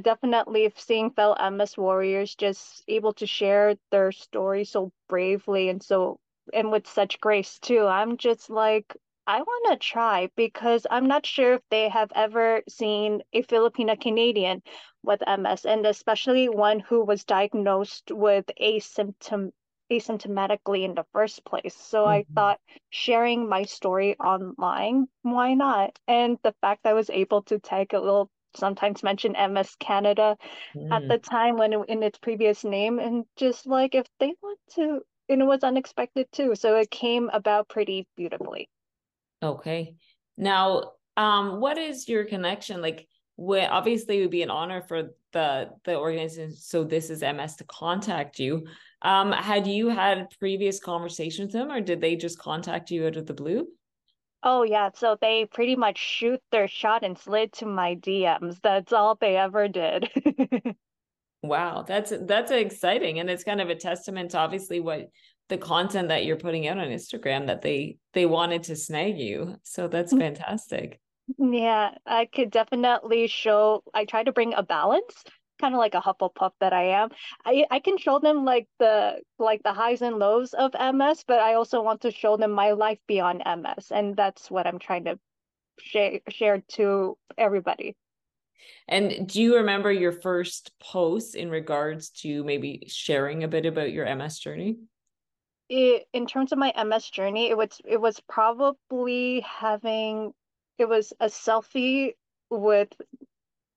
Definitely 0.00 0.72
seeing 0.76 1.10
fellow 1.10 1.36
MS 1.50 1.76
warriors 1.76 2.34
just 2.34 2.82
able 2.88 3.12
to 3.14 3.26
share 3.26 3.76
their 3.90 4.12
story 4.12 4.64
so 4.64 4.92
bravely 5.08 5.68
and 5.68 5.82
so 5.82 6.18
and 6.52 6.70
with 6.70 6.86
such 6.86 7.20
grace 7.20 7.58
too. 7.58 7.86
I'm 7.86 8.16
just 8.16 8.50
like 8.50 8.96
I 9.26 9.42
want 9.42 9.72
to 9.80 9.86
try 9.86 10.30
because 10.36 10.86
I'm 10.90 11.06
not 11.06 11.26
sure 11.26 11.54
if 11.54 11.62
they 11.70 11.90
have 11.90 12.10
ever 12.14 12.62
seen 12.66 13.20
a 13.34 13.42
Filipino 13.42 13.94
Canadian 13.94 14.62
with 15.08 15.22
MS 15.26 15.64
and 15.64 15.84
especially 15.86 16.48
one 16.48 16.78
who 16.78 17.04
was 17.04 17.24
diagnosed 17.24 18.12
with 18.12 18.44
asymptom 18.60 19.50
asymptomatically 19.90 20.84
in 20.84 20.94
the 20.94 21.06
first 21.12 21.44
place. 21.44 21.74
So 21.74 22.00
mm-hmm. 22.00 22.10
I 22.10 22.26
thought 22.34 22.60
sharing 22.90 23.48
my 23.48 23.62
story 23.62 24.16
online, 24.18 25.08
why 25.22 25.54
not? 25.54 25.98
And 26.06 26.38
the 26.44 26.54
fact 26.60 26.86
I 26.86 26.92
was 26.92 27.10
able 27.10 27.42
to 27.44 27.58
tag 27.58 27.94
a 27.94 28.00
little 28.00 28.30
sometimes 28.54 29.02
mention 29.02 29.32
MS 29.32 29.76
Canada 29.80 30.36
mm. 30.76 30.92
at 30.92 31.08
the 31.08 31.18
time 31.18 31.56
when 31.56 31.72
it, 31.72 31.80
in 31.88 32.02
its 32.02 32.18
previous 32.18 32.64
name 32.64 32.98
and 32.98 33.24
just 33.36 33.66
like 33.66 33.94
if 33.94 34.06
they 34.20 34.34
want 34.42 34.58
to 34.74 35.00
and 35.28 35.42
it 35.42 35.44
was 35.44 35.62
unexpected 35.62 36.26
too. 36.32 36.54
So 36.54 36.76
it 36.76 36.90
came 36.90 37.30
about 37.32 37.68
pretty 37.68 38.06
beautifully. 38.16 38.68
Okay. 39.42 39.94
Now, 40.36 40.92
um, 41.16 41.60
what 41.60 41.78
is 41.78 42.08
your 42.08 42.24
connection? 42.24 42.80
Like 42.80 43.06
where 43.38 43.72
obviously 43.72 44.18
it 44.18 44.22
would 44.22 44.32
be 44.32 44.42
an 44.42 44.50
honor 44.50 44.82
for 44.82 45.14
the 45.32 45.70
the 45.84 45.96
organization 45.96 46.52
so 46.56 46.82
this 46.82 47.08
is 47.08 47.20
ms 47.20 47.54
to 47.54 47.64
contact 47.64 48.40
you. 48.40 48.66
Um 49.02 49.30
had 49.30 49.64
you 49.64 49.88
had 49.90 50.28
previous 50.40 50.80
conversations 50.80 51.54
with 51.54 51.62
them 51.62 51.70
or 51.70 51.80
did 51.80 52.00
they 52.00 52.16
just 52.16 52.40
contact 52.40 52.90
you 52.90 53.06
out 53.06 53.14
of 53.14 53.26
the 53.26 53.34
blue? 53.34 53.68
Oh 54.42 54.64
yeah. 54.64 54.90
So 54.92 55.16
they 55.20 55.46
pretty 55.46 55.76
much 55.76 55.98
shoot 55.98 56.40
their 56.50 56.66
shot 56.66 57.04
and 57.04 57.16
slid 57.16 57.52
to 57.54 57.66
my 57.66 57.94
dms 57.94 58.58
that's 58.60 58.92
all 58.92 59.14
they 59.14 59.36
ever 59.36 59.68
did. 59.68 60.10
Wow. 61.40 61.84
That's 61.86 62.12
that's 62.22 62.50
exciting. 62.50 63.20
And 63.20 63.30
it's 63.30 63.44
kind 63.44 63.60
of 63.60 63.70
a 63.70 63.76
testament 63.76 64.32
to 64.32 64.38
obviously 64.38 64.80
what 64.80 65.08
the 65.48 65.56
content 65.56 66.08
that 66.08 66.24
you're 66.24 66.36
putting 66.36 66.66
out 66.66 66.78
on 66.78 66.88
instagram 66.88 67.46
that 67.46 67.62
they 67.62 67.98
they 68.12 68.26
wanted 68.26 68.64
to 68.64 68.74
snag 68.74 69.16
you. 69.16 69.54
So 69.62 69.86
that's 69.86 70.12
mm. 70.12 70.18
fantastic 70.18 71.00
yeah, 71.36 71.90
I 72.06 72.26
could 72.26 72.50
definitely 72.50 73.26
show. 73.26 73.82
I 73.92 74.04
try 74.04 74.22
to 74.22 74.32
bring 74.32 74.54
a 74.54 74.62
balance, 74.62 75.24
kind 75.60 75.74
of 75.74 75.78
like 75.78 75.94
a 75.94 76.00
Hufflepuff 76.00 76.52
that 76.60 76.72
I 76.72 76.84
am. 77.02 77.10
I 77.44 77.66
I 77.70 77.80
can 77.80 77.98
show 77.98 78.18
them 78.18 78.44
like 78.44 78.68
the 78.78 79.20
like 79.38 79.62
the 79.62 79.72
highs 79.72 80.02
and 80.02 80.18
lows 80.18 80.54
of 80.54 80.72
MS, 80.74 81.24
but 81.26 81.40
I 81.40 81.54
also 81.54 81.82
want 81.82 82.02
to 82.02 82.10
show 82.10 82.36
them 82.36 82.52
my 82.52 82.72
life 82.72 82.98
beyond 83.06 83.42
MS, 83.44 83.90
and 83.90 84.16
that's 84.16 84.50
what 84.50 84.66
I'm 84.66 84.78
trying 84.78 85.04
to 85.04 85.18
share 85.78 86.20
share 86.28 86.62
to 86.76 87.18
everybody. 87.36 87.96
And 88.88 89.28
do 89.28 89.40
you 89.40 89.56
remember 89.56 89.92
your 89.92 90.12
first 90.12 90.72
post 90.80 91.34
in 91.34 91.50
regards 91.50 92.10
to 92.22 92.42
maybe 92.44 92.84
sharing 92.88 93.44
a 93.44 93.48
bit 93.48 93.66
about 93.66 93.92
your 93.92 94.06
MS 94.16 94.38
journey? 94.38 94.78
It, 95.68 96.06
in 96.14 96.26
terms 96.26 96.52
of 96.52 96.58
my 96.58 96.72
MS 96.82 97.10
journey, 97.10 97.50
it 97.50 97.56
was 97.56 97.80
it 97.84 98.00
was 98.00 98.20
probably 98.28 99.40
having 99.40 100.32
it 100.78 100.88
was 100.88 101.12
a 101.20 101.26
selfie 101.26 102.12
with 102.50 102.88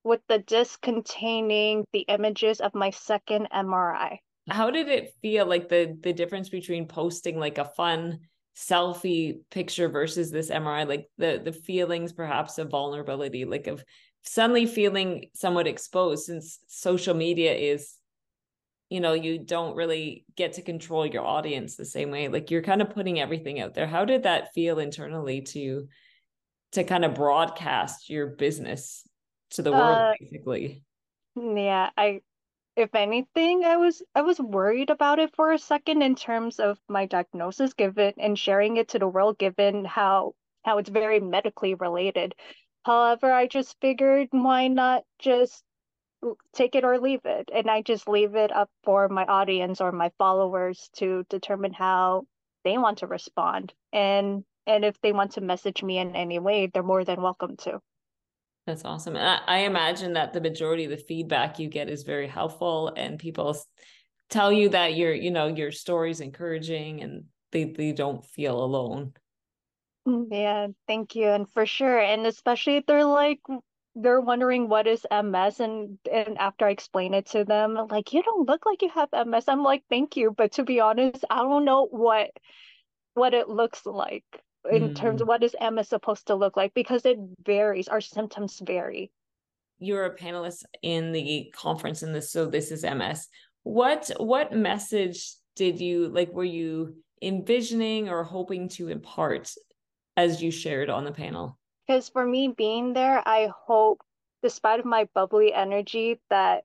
with 0.03 0.21
the 0.27 0.39
disc 0.39 0.81
containing 0.81 1.85
the 1.93 2.01
images 2.01 2.59
of 2.59 2.73
my 2.73 2.89
second 2.89 3.47
MRI. 3.53 4.17
How 4.49 4.71
did 4.71 4.87
it 4.87 5.13
feel 5.21 5.45
like 5.45 5.69
the 5.69 5.97
the 6.01 6.13
difference 6.13 6.49
between 6.49 6.87
posting 6.87 7.37
like 7.39 7.57
a 7.57 7.65
fun 7.65 8.19
selfie 8.55 9.39
picture 9.49 9.87
versus 9.87 10.29
this 10.29 10.49
MRI 10.49 10.87
like 10.87 11.07
the 11.17 11.41
the 11.43 11.53
feelings 11.53 12.11
perhaps 12.11 12.57
of 12.57 12.69
vulnerability 12.69 13.45
like 13.45 13.67
of 13.67 13.83
suddenly 14.23 14.65
feeling 14.65 15.29
somewhat 15.33 15.67
exposed 15.67 16.25
since 16.25 16.59
social 16.67 17.13
media 17.13 17.53
is 17.53 17.95
you 18.89 18.99
know 18.99 19.13
you 19.13 19.39
don't 19.39 19.75
really 19.75 20.25
get 20.35 20.53
to 20.53 20.61
control 20.61 21.05
your 21.05 21.25
audience 21.25 21.75
the 21.75 21.85
same 21.85 22.11
way. 22.11 22.27
Like 22.27 22.51
you're 22.51 22.61
kind 22.61 22.81
of 22.81 22.89
putting 22.89 23.19
everything 23.19 23.59
out 23.61 23.73
there. 23.73 23.87
How 23.87 24.05
did 24.05 24.23
that 24.23 24.53
feel 24.53 24.79
internally 24.79 25.41
to 25.41 25.87
to 26.71 26.83
kind 26.83 27.05
of 27.05 27.15
broadcast 27.15 28.09
your 28.09 28.27
business 28.27 29.03
to 29.51 29.61
the 29.61 29.71
world 29.71 29.97
uh, 29.97 30.13
basically. 30.19 30.83
yeah 31.35 31.89
i 31.97 32.21
if 32.75 32.95
anything 32.95 33.65
i 33.65 33.75
was 33.77 34.01
i 34.15 34.21
was 34.21 34.39
worried 34.39 34.89
about 34.89 35.19
it 35.19 35.35
for 35.35 35.51
a 35.51 35.59
second 35.59 36.01
in 36.01 36.15
terms 36.15 36.59
of 36.59 36.79
my 36.87 37.05
diagnosis 37.05 37.73
given 37.73 38.13
and 38.17 38.39
sharing 38.39 38.77
it 38.77 38.87
to 38.89 38.99
the 38.99 39.07
world 39.07 39.37
given 39.37 39.83
how 39.83 40.33
how 40.63 40.77
it's 40.77 40.89
very 40.89 41.19
medically 41.19 41.73
related. 41.75 42.35
However 42.85 43.31
i 43.31 43.47
just 43.47 43.75
figured 43.81 44.29
why 44.31 44.67
not 44.67 45.03
just 45.19 45.63
take 46.53 46.75
it 46.75 46.83
or 46.83 46.99
leave 46.99 47.25
it? 47.25 47.49
And 47.53 47.69
i 47.69 47.81
just 47.81 48.07
leave 48.07 48.35
it 48.35 48.51
up 48.51 48.69
for 48.83 49.09
my 49.09 49.25
audience 49.25 49.81
or 49.81 49.91
my 49.91 50.11
followers 50.17 50.89
to 50.97 51.25
determine 51.29 51.73
how 51.73 52.25
they 52.63 52.77
want 52.77 52.99
to 52.99 53.07
respond. 53.07 53.73
And 53.91 54.43
and 54.75 54.85
if 54.85 54.99
they 55.01 55.11
want 55.11 55.31
to 55.33 55.41
message 55.41 55.83
me 55.83 55.97
in 55.97 56.15
any 56.15 56.39
way 56.39 56.67
they're 56.67 56.83
more 56.83 57.03
than 57.03 57.21
welcome 57.21 57.55
to. 57.57 57.79
That's 58.67 58.85
awesome. 58.85 59.15
And 59.15 59.27
I, 59.27 59.39
I 59.47 59.57
imagine 59.59 60.13
that 60.13 60.33
the 60.33 60.41
majority 60.41 60.85
of 60.85 60.91
the 60.91 60.97
feedback 60.97 61.57
you 61.57 61.67
get 61.67 61.89
is 61.89 62.03
very 62.03 62.27
helpful 62.27 62.93
and 62.95 63.17
people 63.17 63.57
tell 64.29 64.51
you 64.51 64.69
that 64.69 64.95
your 64.95 65.13
you 65.13 65.31
know 65.31 65.47
your 65.47 65.71
story 65.71 66.11
is 66.11 66.21
encouraging 66.21 67.01
and 67.01 67.25
they, 67.51 67.65
they 67.65 67.91
don't 67.91 68.25
feel 68.25 68.63
alone. 68.63 69.13
Mm, 70.07 70.27
yeah 70.31 70.67
thank 70.87 71.15
you 71.15 71.27
and 71.27 71.47
for 71.51 71.65
sure 71.65 71.99
and 71.99 72.25
especially 72.25 72.77
if 72.77 72.85
they're 72.87 73.05
like 73.05 73.39
they're 73.93 74.21
wondering 74.21 74.67
what 74.67 74.87
is 74.87 75.05
ms 75.11 75.59
and 75.59 75.99
and 76.11 76.39
after 76.39 76.65
i 76.65 76.71
explain 76.71 77.13
it 77.13 77.27
to 77.27 77.43
them 77.43 77.75
like 77.91 78.11
you 78.11 78.23
don't 78.23 78.47
look 78.47 78.65
like 78.65 78.81
you 78.81 78.89
have 78.89 79.09
ms 79.27 79.43
i'm 79.47 79.61
like 79.61 79.83
thank 79.89 80.17
you 80.17 80.33
but 80.35 80.53
to 80.53 80.63
be 80.63 80.79
honest 80.79 81.23
i 81.29 81.37
don't 81.43 81.65
know 81.65 81.85
what 81.85 82.31
what 83.13 83.35
it 83.35 83.47
looks 83.47 83.85
like 83.85 84.25
in 84.69 84.89
mm. 84.89 84.95
terms 84.95 85.21
of 85.21 85.27
what 85.27 85.43
is 85.43 85.55
MS 85.59 85.89
supposed 85.89 86.27
to 86.27 86.35
look 86.35 86.57
like 86.57 86.73
because 86.73 87.05
it 87.05 87.17
varies. 87.45 87.87
Our 87.87 88.01
symptoms 88.01 88.61
vary. 88.63 89.11
You're 89.79 90.05
a 90.05 90.15
panelist 90.15 90.63
in 90.83 91.11
the 91.11 91.51
conference 91.55 92.03
in 92.03 92.13
this, 92.13 92.31
so 92.31 92.45
this 92.45 92.71
is 92.71 92.83
MS. 92.83 93.27
What 93.63 94.11
what 94.17 94.53
message 94.53 95.33
did 95.55 95.79
you 95.79 96.09
like? 96.09 96.31
Were 96.31 96.43
you 96.43 96.95
envisioning 97.21 98.09
or 98.09 98.23
hoping 98.23 98.69
to 98.69 98.89
impart 98.89 99.51
as 100.17 100.41
you 100.41 100.51
shared 100.51 100.89
on 100.89 101.05
the 101.05 101.11
panel? 101.11 101.57
Because 101.87 102.09
for 102.09 102.25
me 102.25 102.53
being 102.55 102.93
there, 102.93 103.27
I 103.27 103.49
hope, 103.65 104.01
despite 104.43 104.79
of 104.79 104.85
my 104.85 105.07
bubbly 105.15 105.53
energy, 105.53 106.19
that 106.29 106.63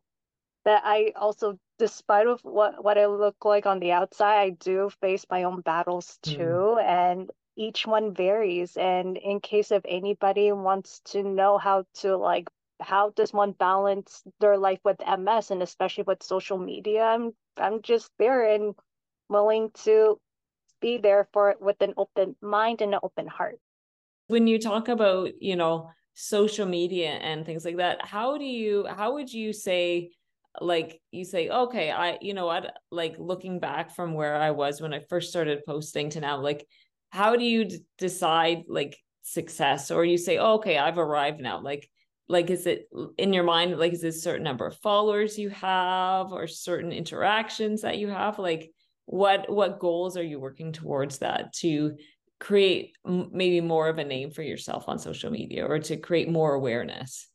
that 0.64 0.82
I 0.84 1.12
also 1.16 1.58
despite 1.78 2.26
of 2.26 2.40
what 2.42 2.82
what 2.82 2.98
I 2.98 3.06
look 3.06 3.44
like 3.44 3.66
on 3.66 3.80
the 3.80 3.92
outside, 3.92 4.38
I 4.38 4.50
do 4.50 4.90
face 5.00 5.24
my 5.30 5.44
own 5.44 5.60
battles 5.62 6.18
mm. 6.22 6.36
too, 6.36 6.76
mm. 6.78 6.82
and 6.82 7.30
each 7.56 7.86
one 7.86 8.14
varies 8.14 8.76
and 8.76 9.16
in 9.16 9.40
case 9.40 9.72
if 9.72 9.82
anybody 9.86 10.52
wants 10.52 11.00
to 11.04 11.22
know 11.22 11.58
how 11.58 11.84
to 11.94 12.16
like 12.16 12.48
how 12.80 13.10
does 13.10 13.32
one 13.32 13.52
balance 13.52 14.22
their 14.40 14.58
life 14.58 14.78
with 14.84 15.00
ms 15.18 15.50
and 15.50 15.62
especially 15.62 16.04
with 16.04 16.22
social 16.22 16.58
media 16.58 17.02
i'm 17.02 17.32
i'm 17.56 17.80
just 17.80 18.10
there 18.18 18.52
and 18.52 18.74
willing 19.28 19.70
to 19.72 20.20
be 20.80 20.98
there 20.98 21.28
for 21.32 21.50
it 21.50 21.60
with 21.60 21.80
an 21.80 21.94
open 21.96 22.36
mind 22.42 22.82
and 22.82 22.94
an 22.94 23.00
open 23.02 23.26
heart. 23.26 23.58
When 24.28 24.46
you 24.46 24.58
talk 24.58 24.88
about 24.88 25.30
you 25.40 25.56
know 25.56 25.90
social 26.14 26.66
media 26.66 27.10
and 27.10 27.44
things 27.44 27.62
like 27.62 27.76
that 27.76 28.02
how 28.02 28.38
do 28.38 28.44
you 28.44 28.86
how 28.88 29.12
would 29.12 29.30
you 29.30 29.52
say 29.52 30.10
like 30.62 30.98
you 31.10 31.26
say 31.26 31.50
okay 31.50 31.90
i 31.90 32.16
you 32.22 32.32
know 32.32 32.46
what 32.46 32.72
like 32.90 33.14
looking 33.18 33.60
back 33.60 33.94
from 33.94 34.14
where 34.14 34.34
i 34.34 34.50
was 34.50 34.80
when 34.80 34.94
i 34.94 35.00
first 35.10 35.28
started 35.28 35.60
posting 35.66 36.08
to 36.08 36.18
now 36.18 36.40
like 36.40 36.66
how 37.10 37.36
do 37.36 37.44
you 37.44 37.64
d- 37.66 37.78
decide 37.98 38.64
like 38.68 38.96
success? 39.22 39.90
Or 39.90 40.04
you 40.04 40.18
say 40.18 40.38
oh, 40.38 40.54
okay 40.54 40.78
i've 40.78 40.98
arrived 40.98 41.40
now. 41.40 41.60
Like 41.60 41.88
like 42.28 42.50
is 42.50 42.66
it 42.66 42.88
in 43.18 43.32
your 43.32 43.44
mind 43.44 43.78
like 43.78 43.92
is 43.92 44.04
it 44.04 44.08
a 44.08 44.12
certain 44.12 44.42
number 44.44 44.66
of 44.66 44.76
followers 44.78 45.38
you 45.38 45.48
have 45.50 46.32
or 46.32 46.46
certain 46.46 46.92
interactions 46.92 47.82
that 47.82 47.98
you 47.98 48.08
have? 48.08 48.38
Like 48.38 48.70
what 49.06 49.48
what 49.50 49.78
goals 49.78 50.16
are 50.16 50.22
you 50.22 50.40
working 50.40 50.72
towards 50.72 51.18
that 51.18 51.52
to 51.54 51.96
create 52.38 52.96
m- 53.06 53.30
maybe 53.32 53.60
more 53.60 53.88
of 53.88 53.98
a 53.98 54.04
name 54.04 54.30
for 54.30 54.42
yourself 54.42 54.88
on 54.88 54.98
social 54.98 55.30
media 55.30 55.64
or 55.64 55.78
to 55.78 55.96
create 55.96 56.28
more 56.28 56.54
awareness? 56.54 57.28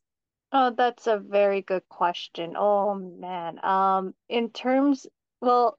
Oh 0.52 0.72
that's 0.78 1.08
a 1.08 1.18
very 1.18 1.62
good 1.62 1.88
question. 1.88 2.56
Oh 2.58 2.94
man. 2.96 3.64
Um 3.64 4.14
in 4.28 4.50
terms 4.52 5.08
well 5.40 5.78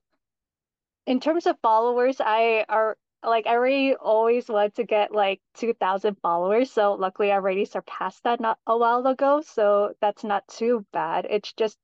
in 1.07 1.21
terms 1.21 1.47
of 1.47 1.59
followers, 1.61 2.21
I 2.21 2.65
are 2.69 2.97
like 3.25 3.47
I 3.47 3.53
already 3.53 3.95
always 3.95 4.49
wanted 4.49 4.75
to 4.77 4.85
get 4.85 5.13
like 5.13 5.41
2,000 5.55 6.17
followers. 6.23 6.73
So 6.73 6.95
luckily 6.95 7.31
I 7.31 7.37
already 7.37 7.65
surpassed 7.65 8.25
that 8.25 8.41
not 8.41 8.59
a 8.67 8.77
while 8.77 9.07
ago. 9.07 9.43
So 9.43 9.95
that's 10.01 10.25
not 10.25 10.47
too 10.49 10.85
bad. 10.93 11.27
It's 11.31 11.53
just, 11.53 11.79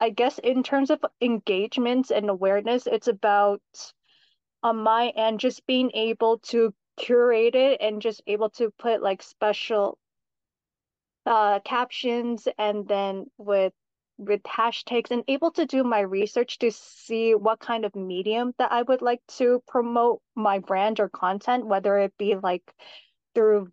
I 0.00 0.10
guess 0.10 0.38
in 0.38 0.62
terms 0.62 0.90
of 0.90 1.04
engagements 1.20 2.10
and 2.10 2.28
awareness, 2.28 2.86
it's 2.86 3.08
about 3.08 3.62
on 4.62 4.78
my 4.78 5.08
end, 5.10 5.40
just 5.40 5.66
being 5.66 5.90
able 5.94 6.38
to 6.38 6.74
curate 6.96 7.54
it 7.54 7.80
and 7.80 8.02
just 8.02 8.22
able 8.26 8.50
to 8.50 8.70
put 8.78 9.02
like 9.02 9.22
special 9.22 9.98
uh 11.24 11.60
captions 11.60 12.48
and 12.58 12.86
then 12.88 13.26
with 13.38 13.72
with 14.18 14.42
hashtags 14.42 15.10
and 15.10 15.24
able 15.28 15.50
to 15.52 15.66
do 15.66 15.82
my 15.82 16.00
research 16.00 16.58
to 16.58 16.70
see 16.70 17.34
what 17.34 17.60
kind 17.60 17.84
of 17.84 17.94
medium 17.96 18.52
that 18.58 18.70
I 18.72 18.82
would 18.82 19.02
like 19.02 19.20
to 19.38 19.62
promote 19.66 20.20
my 20.34 20.58
brand 20.58 21.00
or 21.00 21.08
content, 21.08 21.66
whether 21.66 21.98
it 21.98 22.12
be 22.18 22.36
like 22.36 22.62
through 23.34 23.70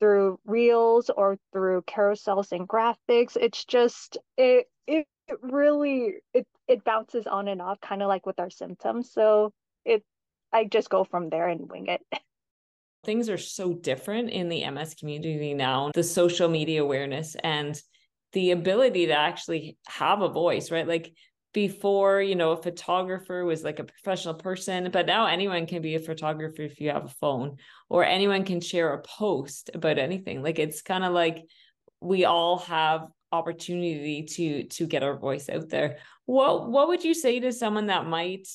through 0.00 0.38
reels 0.44 1.10
or 1.10 1.36
through 1.52 1.82
carousels 1.82 2.52
and 2.52 2.68
graphics. 2.68 3.36
It's 3.36 3.64
just 3.64 4.18
it 4.36 4.66
it, 4.86 5.06
really 5.42 6.14
it 6.32 6.46
it 6.68 6.84
bounces 6.84 7.26
on 7.26 7.48
and 7.48 7.60
off 7.60 7.80
kind 7.80 8.02
of 8.02 8.08
like 8.08 8.26
with 8.26 8.38
our 8.38 8.50
symptoms. 8.50 9.12
So 9.12 9.52
it 9.84 10.04
I 10.52 10.64
just 10.64 10.90
go 10.90 11.04
from 11.04 11.28
there 11.28 11.48
and 11.48 11.70
wing 11.70 11.88
it. 11.88 12.00
Things 13.04 13.28
are 13.28 13.38
so 13.38 13.74
different 13.74 14.30
in 14.30 14.48
the 14.48 14.68
MS 14.70 14.94
community 14.94 15.54
now. 15.54 15.90
The 15.94 16.02
social 16.02 16.48
media 16.48 16.82
awareness 16.82 17.36
and 17.42 17.80
the 18.32 18.50
ability 18.50 19.06
to 19.06 19.12
actually 19.12 19.76
have 19.86 20.20
a 20.20 20.28
voice, 20.28 20.70
right? 20.70 20.86
Like 20.86 21.12
before, 21.54 22.20
you 22.20 22.34
know, 22.34 22.52
a 22.52 22.62
photographer 22.62 23.44
was 23.44 23.64
like 23.64 23.78
a 23.78 23.84
professional 23.84 24.34
person, 24.34 24.90
but 24.92 25.06
now 25.06 25.26
anyone 25.26 25.66
can 25.66 25.82
be 25.82 25.94
a 25.94 26.00
photographer 26.00 26.62
if 26.62 26.80
you 26.80 26.90
have 26.90 27.06
a 27.06 27.14
phone, 27.20 27.56
or 27.88 28.04
anyone 28.04 28.44
can 28.44 28.60
share 28.60 28.92
a 28.92 29.02
post 29.02 29.70
about 29.74 29.98
anything. 29.98 30.42
Like 30.42 30.58
it's 30.58 30.82
kind 30.82 31.04
of 31.04 31.12
like 31.12 31.42
we 32.00 32.24
all 32.24 32.58
have 32.58 33.06
opportunity 33.32 34.22
to 34.22 34.64
to 34.64 34.86
get 34.86 35.02
our 35.02 35.16
voice 35.16 35.48
out 35.48 35.68
there. 35.68 35.98
What 36.26 36.70
what 36.70 36.88
would 36.88 37.04
you 37.04 37.14
say 37.14 37.40
to 37.40 37.52
someone 37.52 37.86
that 37.86 38.06
might 38.06 38.46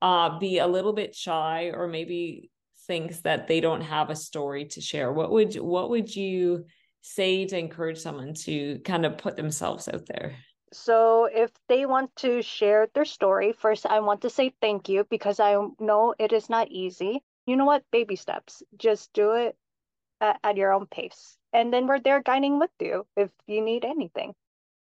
uh 0.00 0.38
be 0.38 0.58
a 0.58 0.66
little 0.66 0.92
bit 0.92 1.14
shy 1.14 1.70
or 1.74 1.86
maybe 1.86 2.50
thinks 2.86 3.20
that 3.20 3.46
they 3.46 3.60
don't 3.60 3.82
have 3.82 4.08
a 4.10 4.16
story 4.16 4.64
to 4.66 4.80
share? 4.80 5.12
What 5.12 5.30
would 5.30 5.54
what 5.56 5.90
would 5.90 6.14
you 6.14 6.64
say 7.00 7.46
to 7.46 7.58
encourage 7.58 7.98
someone 7.98 8.34
to 8.34 8.78
kind 8.84 9.06
of 9.06 9.18
put 9.18 9.36
themselves 9.36 9.88
out 9.88 10.06
there? 10.06 10.34
So, 10.72 11.24
if 11.24 11.50
they 11.68 11.86
want 11.86 12.14
to 12.16 12.42
share 12.42 12.88
their 12.94 13.06
story, 13.06 13.52
first 13.52 13.86
I 13.86 14.00
want 14.00 14.20
to 14.22 14.30
say 14.30 14.52
thank 14.60 14.88
you 14.88 15.06
because 15.08 15.40
I 15.40 15.56
know 15.80 16.14
it 16.18 16.32
is 16.32 16.50
not 16.50 16.68
easy. 16.70 17.22
You 17.46 17.56
know 17.56 17.64
what? 17.64 17.84
Baby 17.90 18.16
steps. 18.16 18.62
Just 18.76 19.12
do 19.14 19.32
it 19.32 19.56
at, 20.20 20.38
at 20.44 20.56
your 20.56 20.72
own 20.72 20.86
pace. 20.86 21.38
And 21.52 21.72
then 21.72 21.86
we're 21.86 22.00
there 22.00 22.22
guiding 22.22 22.58
with 22.58 22.70
you 22.80 23.06
if 23.16 23.30
you 23.46 23.62
need 23.62 23.84
anything. 23.86 24.34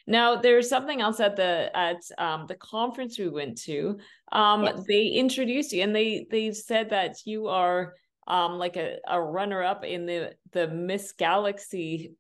Now, 0.06 0.37
there's 0.37 0.68
something 0.68 1.00
else 1.00 1.21
at 1.21 1.37
the 1.37 1.71
at 1.75 2.02
um, 2.18 2.47
the 2.47 2.56
conference 2.56 3.18
we 3.18 3.28
went 3.28 3.56
to. 3.62 3.99
Um, 4.32 4.64
yes. 4.64 4.85
They 4.88 5.06
introduced 5.06 5.73
you, 5.73 5.82
and 5.82 5.94
they 5.94 6.26
they 6.30 6.52
said 6.52 6.90
that 6.90 7.25
you 7.25 7.47
are 7.47 7.94
um 8.32 8.58
like 8.58 8.76
a, 8.76 8.96
a 9.06 9.20
runner 9.20 9.62
up 9.62 9.84
in 9.84 10.06
the 10.06 10.32
the 10.52 10.66
Miss 10.68 11.12
Galaxy 11.12 12.14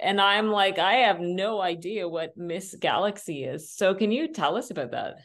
and 0.00 0.20
I'm 0.20 0.48
like 0.48 0.78
I 0.78 0.94
have 1.06 1.20
no 1.20 1.60
idea 1.60 2.08
what 2.08 2.36
Miss 2.36 2.74
Galaxy 2.74 3.44
is. 3.44 3.70
So 3.70 3.94
can 3.94 4.10
you 4.10 4.32
tell 4.32 4.56
us 4.56 4.70
about 4.70 4.90
that? 4.90 5.16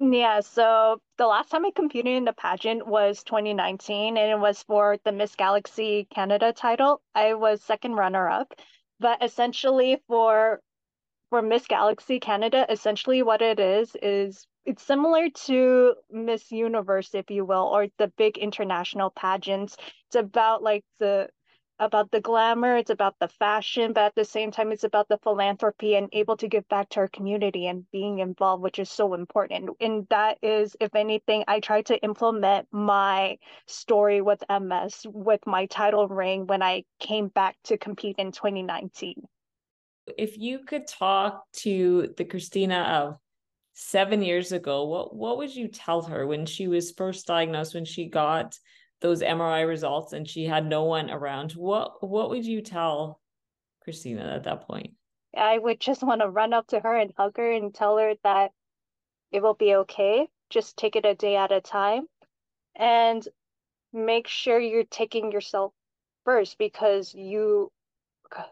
Yeah, 0.00 0.40
so 0.40 1.00
the 1.18 1.26
last 1.26 1.50
time 1.50 1.66
I 1.66 1.72
competed 1.74 2.16
in 2.16 2.24
the 2.24 2.32
pageant 2.32 2.86
was 2.86 3.22
2019 3.24 4.16
and 4.16 4.30
it 4.30 4.38
was 4.38 4.62
for 4.62 4.96
the 5.04 5.12
Miss 5.12 5.34
Galaxy 5.34 6.06
Canada 6.10 6.52
title. 6.52 7.02
I 7.14 7.34
was 7.34 7.62
second 7.62 7.94
runner 7.94 8.28
up, 8.28 8.54
but 9.00 9.22
essentially 9.22 10.00
for 10.08 10.60
for 11.30 11.42
Miss 11.42 11.66
Galaxy 11.66 12.20
Canada, 12.20 12.64
essentially 12.70 13.22
what 13.22 13.42
it 13.42 13.60
is 13.60 13.94
is 14.00 14.46
it's 14.68 14.82
similar 14.82 15.30
to 15.30 15.94
Miss 16.10 16.52
Universe, 16.52 17.14
if 17.14 17.30
you 17.30 17.46
will, 17.46 17.64
or 17.64 17.86
the 17.96 18.12
big 18.18 18.36
international 18.36 19.08
pageants. 19.08 19.78
It's 20.08 20.16
about 20.16 20.62
like 20.62 20.84
the 20.98 21.30
about 21.78 22.10
the 22.10 22.20
glamour, 22.20 22.76
it's 22.76 22.90
about 22.90 23.14
the 23.18 23.28
fashion, 23.28 23.92
but 23.94 24.02
at 24.02 24.14
the 24.14 24.24
same 24.26 24.50
time, 24.50 24.72
it's 24.72 24.84
about 24.84 25.08
the 25.08 25.16
philanthropy 25.22 25.94
and 25.94 26.08
able 26.12 26.36
to 26.36 26.48
give 26.48 26.68
back 26.68 26.88
to 26.90 27.00
our 27.00 27.08
community 27.08 27.66
and 27.66 27.90
being 27.92 28.18
involved, 28.18 28.62
which 28.62 28.78
is 28.78 28.90
so 28.90 29.14
important. 29.14 29.70
And 29.80 30.06
that 30.10 30.38
is, 30.42 30.76
if 30.80 30.94
anything, 30.94 31.44
I 31.48 31.60
try 31.60 31.80
to 31.82 31.96
implement 32.02 32.68
my 32.70 33.38
story 33.66 34.20
with 34.20 34.42
MS 34.50 35.06
with 35.06 35.40
my 35.46 35.64
title 35.66 36.08
ring 36.08 36.46
when 36.46 36.62
I 36.62 36.82
came 37.00 37.28
back 37.28 37.56
to 37.64 37.78
compete 37.78 38.16
in 38.18 38.32
2019. 38.32 39.22
If 40.18 40.36
you 40.36 40.58
could 40.66 40.86
talk 40.86 41.44
to 41.58 42.12
the 42.18 42.24
Christina 42.24 42.80
of 42.82 43.18
seven 43.80 44.22
years 44.22 44.50
ago, 44.50 44.84
what 44.86 45.14
what 45.14 45.38
would 45.38 45.54
you 45.54 45.68
tell 45.68 46.02
her 46.02 46.26
when 46.26 46.44
she 46.46 46.66
was 46.66 46.90
first 46.90 47.26
diagnosed, 47.26 47.74
when 47.74 47.84
she 47.84 48.08
got 48.08 48.58
those 49.00 49.22
MRI 49.22 49.66
results 49.68 50.12
and 50.12 50.26
she 50.28 50.44
had 50.44 50.66
no 50.66 50.84
one 50.84 51.10
around? 51.10 51.52
What 51.52 52.02
what 52.06 52.28
would 52.30 52.44
you 52.44 52.60
tell 52.60 53.20
Christina 53.84 54.34
at 54.34 54.44
that 54.44 54.66
point? 54.66 54.94
I 55.36 55.58
would 55.58 55.78
just 55.78 56.02
want 56.02 56.22
to 56.22 56.28
run 56.28 56.52
up 56.52 56.66
to 56.68 56.80
her 56.80 56.96
and 56.96 57.12
hug 57.16 57.36
her 57.36 57.52
and 57.52 57.72
tell 57.72 57.96
her 57.98 58.14
that 58.24 58.50
it 59.30 59.42
will 59.42 59.54
be 59.54 59.76
okay. 59.76 60.28
Just 60.50 60.76
take 60.76 60.96
it 60.96 61.06
a 61.06 61.14
day 61.14 61.36
at 61.36 61.52
a 61.52 61.60
time 61.60 62.08
and 62.74 63.26
make 63.92 64.26
sure 64.26 64.58
you're 64.58 64.84
taking 64.84 65.30
yourself 65.30 65.72
first 66.24 66.58
because 66.58 67.14
you 67.14 67.70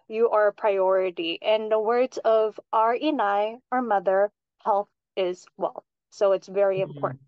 you 0.07 0.31
are 0.31 0.47
a 0.47 0.53
priority. 0.53 1.41
And 1.43 1.71
the 1.71 1.81
words 1.81 2.17
of 2.19 2.61
our 2.73 2.97
Inay, 2.97 3.59
our 3.73 3.83
mother, 3.83 4.31
health 4.65 4.89
is 5.17 5.47
well. 5.57 5.85
So 6.11 6.33
it's 6.33 6.49
very 6.49 6.79
mm-hmm. 6.79 6.91
important. 6.91 7.21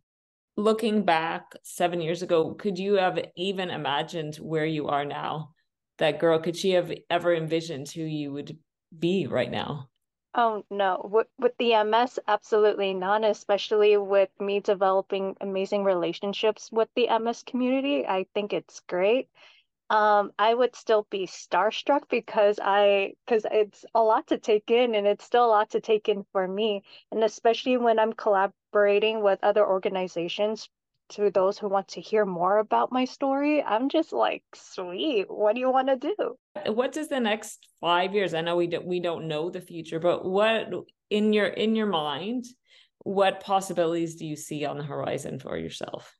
Looking 0.56 1.04
back 1.04 1.54
seven 1.62 2.00
years 2.00 2.22
ago, 2.22 2.54
could 2.54 2.78
you 2.78 2.94
have 2.94 3.18
even 3.36 3.70
imagined 3.70 4.36
where 4.36 4.66
you 4.66 4.88
are 4.88 5.04
now? 5.04 5.50
That 5.98 6.18
girl, 6.18 6.38
could 6.38 6.56
she 6.56 6.72
have 6.72 6.92
ever 7.10 7.34
envisioned 7.34 7.88
who 7.88 8.02
you 8.02 8.32
would 8.32 8.56
be 8.96 9.26
right 9.26 9.50
now? 9.50 9.88
Oh 10.34 10.64
no, 10.70 11.08
with, 11.10 11.26
with 11.38 11.56
the 11.58 11.82
MS, 11.82 12.18
absolutely 12.28 12.94
not, 12.94 13.24
especially 13.24 13.96
with 13.96 14.28
me 14.38 14.60
developing 14.60 15.36
amazing 15.40 15.84
relationships 15.84 16.70
with 16.70 16.88
the 16.94 17.08
MS 17.18 17.42
community. 17.42 18.06
I 18.06 18.26
think 18.34 18.52
it's 18.52 18.80
great 18.80 19.28
um, 19.90 20.32
I 20.38 20.52
would 20.52 20.76
still 20.76 21.06
be 21.10 21.26
starstruck 21.26 22.02
because 22.10 22.58
I 22.62 23.14
because 23.26 23.46
it's 23.50 23.84
a 23.94 24.02
lot 24.02 24.26
to 24.28 24.38
take 24.38 24.70
in 24.70 24.94
and 24.94 25.06
it's 25.06 25.24
still 25.24 25.46
a 25.46 25.48
lot 25.48 25.70
to 25.70 25.80
take 25.80 26.08
in 26.08 26.24
for 26.32 26.46
me. 26.46 26.82
And 27.10 27.24
especially 27.24 27.76
when 27.78 27.98
I'm 27.98 28.12
collaborating 28.12 29.22
with 29.22 29.38
other 29.42 29.66
organizations 29.66 30.68
to 31.10 31.30
those 31.30 31.58
who 31.58 31.68
want 31.68 31.88
to 31.88 32.02
hear 32.02 32.26
more 32.26 32.58
about 32.58 32.92
my 32.92 33.06
story, 33.06 33.62
I'm 33.62 33.88
just 33.88 34.12
like, 34.12 34.42
sweet, 34.54 35.24
what 35.30 35.54
do 35.54 35.60
you 35.60 35.70
want 35.70 35.88
to 35.88 35.96
do? 35.96 36.36
What 36.66 36.92
does 36.92 37.08
the 37.08 37.20
next 37.20 37.66
five 37.80 38.14
years? 38.14 38.34
I 38.34 38.42
know 38.42 38.56
we 38.56 38.66
don't 38.66 38.86
we 38.86 39.00
don't 39.00 39.26
know 39.26 39.48
the 39.48 39.62
future, 39.62 40.00
but 40.00 40.24
what 40.24 40.68
in 41.08 41.32
your 41.32 41.46
in 41.46 41.74
your 41.74 41.86
mind, 41.86 42.44
what 42.98 43.40
possibilities 43.40 44.16
do 44.16 44.26
you 44.26 44.36
see 44.36 44.66
on 44.66 44.76
the 44.76 44.84
horizon 44.84 45.38
for 45.38 45.56
yourself? 45.56 46.17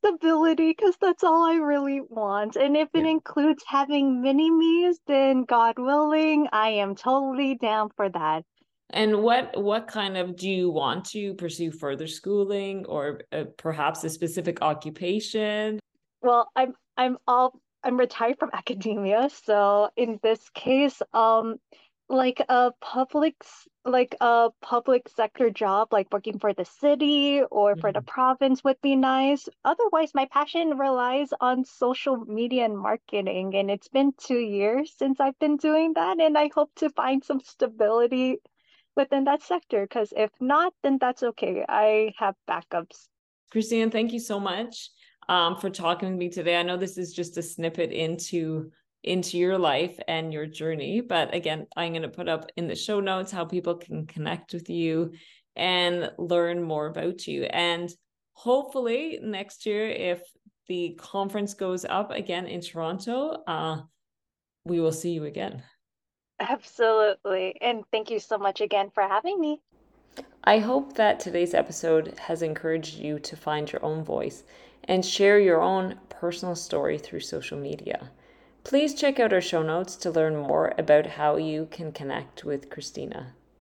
Stability 0.00 0.74
because 0.76 0.96
that's 1.00 1.24
all 1.24 1.44
I 1.44 1.56
really 1.56 2.00
want. 2.00 2.56
And 2.56 2.76
if 2.76 2.88
it 2.94 3.06
includes 3.06 3.62
having 3.66 4.22
mini 4.22 4.50
me's, 4.50 4.98
then 5.06 5.44
God 5.44 5.78
willing, 5.78 6.48
I 6.52 6.70
am 6.70 6.94
totally 6.94 7.54
down 7.54 7.90
for 7.96 8.08
that. 8.08 8.44
And 8.92 9.22
what 9.22 9.56
what 9.62 9.86
kind 9.86 10.16
of 10.16 10.36
do 10.36 10.50
you 10.50 10.70
want 10.70 11.04
to 11.06 11.34
pursue 11.34 11.70
further 11.70 12.08
schooling 12.08 12.84
or 12.86 13.20
uh, 13.32 13.44
perhaps 13.56 14.02
a 14.02 14.10
specific 14.10 14.62
occupation? 14.62 15.78
Well, 16.22 16.50
I'm 16.56 16.74
I'm 16.96 17.18
all 17.28 17.60
I'm 17.84 17.96
retired 17.96 18.38
from 18.40 18.50
academia, 18.54 19.28
so 19.44 19.90
in 19.96 20.18
this 20.22 20.48
case, 20.50 21.00
um, 21.12 21.56
like 22.10 22.42
a 22.48 22.72
public 22.80 23.36
like 23.84 24.14
a 24.20 24.50
public 24.60 25.08
sector 25.08 25.48
job 25.48 25.88
like 25.90 26.12
working 26.12 26.38
for 26.38 26.52
the 26.52 26.64
city 26.64 27.40
or 27.50 27.76
for 27.76 27.92
the 27.92 28.00
mm-hmm. 28.00 28.06
province 28.06 28.62
would 28.62 28.78
be 28.82 28.94
nice. 28.94 29.48
Otherwise 29.64 30.10
my 30.12 30.26
passion 30.26 30.76
relies 30.76 31.30
on 31.40 31.64
social 31.64 32.16
media 32.16 32.64
and 32.64 32.76
marketing 32.76 33.54
and 33.54 33.70
it's 33.70 33.88
been 33.88 34.12
2 34.18 34.34
years 34.34 34.92
since 34.98 35.18
I've 35.20 35.38
been 35.38 35.56
doing 35.56 35.94
that 35.94 36.20
and 36.20 36.36
I 36.36 36.50
hope 36.54 36.70
to 36.76 36.90
find 36.90 37.24
some 37.24 37.40
stability 37.40 38.38
within 38.96 39.24
that 39.24 39.42
sector 39.42 39.82
because 39.82 40.12
if 40.14 40.30
not 40.40 40.74
then 40.82 40.98
that's 41.00 41.22
okay. 41.22 41.64
I 41.66 42.12
have 42.18 42.34
backups. 42.50 43.06
Christine 43.50 43.90
thank 43.90 44.12
you 44.12 44.20
so 44.20 44.38
much 44.40 44.90
um, 45.28 45.56
for 45.56 45.70
talking 45.70 46.10
with 46.10 46.18
me 46.18 46.28
today. 46.28 46.56
I 46.56 46.64
know 46.64 46.76
this 46.76 46.98
is 46.98 47.14
just 47.14 47.38
a 47.38 47.42
snippet 47.42 47.92
into 47.92 48.72
into 49.02 49.38
your 49.38 49.58
life 49.58 49.98
and 50.08 50.32
your 50.32 50.46
journey. 50.46 51.00
But 51.00 51.34
again, 51.34 51.66
I'm 51.76 51.92
going 51.92 52.02
to 52.02 52.08
put 52.08 52.28
up 52.28 52.50
in 52.56 52.68
the 52.68 52.74
show 52.74 53.00
notes 53.00 53.32
how 53.32 53.44
people 53.44 53.76
can 53.76 54.06
connect 54.06 54.52
with 54.52 54.68
you 54.68 55.12
and 55.56 56.10
learn 56.18 56.62
more 56.62 56.86
about 56.86 57.26
you. 57.26 57.44
And 57.44 57.90
hopefully 58.32 59.18
next 59.22 59.66
year, 59.66 59.88
if 59.88 60.22
the 60.68 60.96
conference 60.98 61.54
goes 61.54 61.84
up 61.84 62.10
again 62.10 62.46
in 62.46 62.60
Toronto, 62.60 63.42
uh, 63.46 63.80
we 64.64 64.80
will 64.80 64.92
see 64.92 65.10
you 65.10 65.24
again. 65.24 65.62
Absolutely. 66.38 67.56
And 67.60 67.84
thank 67.90 68.10
you 68.10 68.18
so 68.18 68.38
much 68.38 68.60
again 68.60 68.90
for 68.94 69.02
having 69.02 69.40
me. 69.40 69.60
I 70.44 70.58
hope 70.58 70.94
that 70.94 71.20
today's 71.20 71.52
episode 71.52 72.18
has 72.18 72.42
encouraged 72.42 72.96
you 72.96 73.18
to 73.18 73.36
find 73.36 73.70
your 73.70 73.84
own 73.84 74.04
voice 74.04 74.42
and 74.84 75.04
share 75.04 75.38
your 75.38 75.60
own 75.60 75.98
personal 76.08 76.54
story 76.54 76.96
through 76.98 77.20
social 77.20 77.58
media. 77.58 78.10
Please 78.62 78.94
check 78.94 79.18
out 79.18 79.32
our 79.32 79.40
show 79.40 79.62
notes 79.62 79.96
to 79.96 80.10
learn 80.10 80.36
more 80.36 80.74
about 80.76 81.06
how 81.06 81.36
you 81.36 81.66
can 81.70 81.92
connect 81.92 82.44
with 82.44 82.70
Christina. 82.70 83.34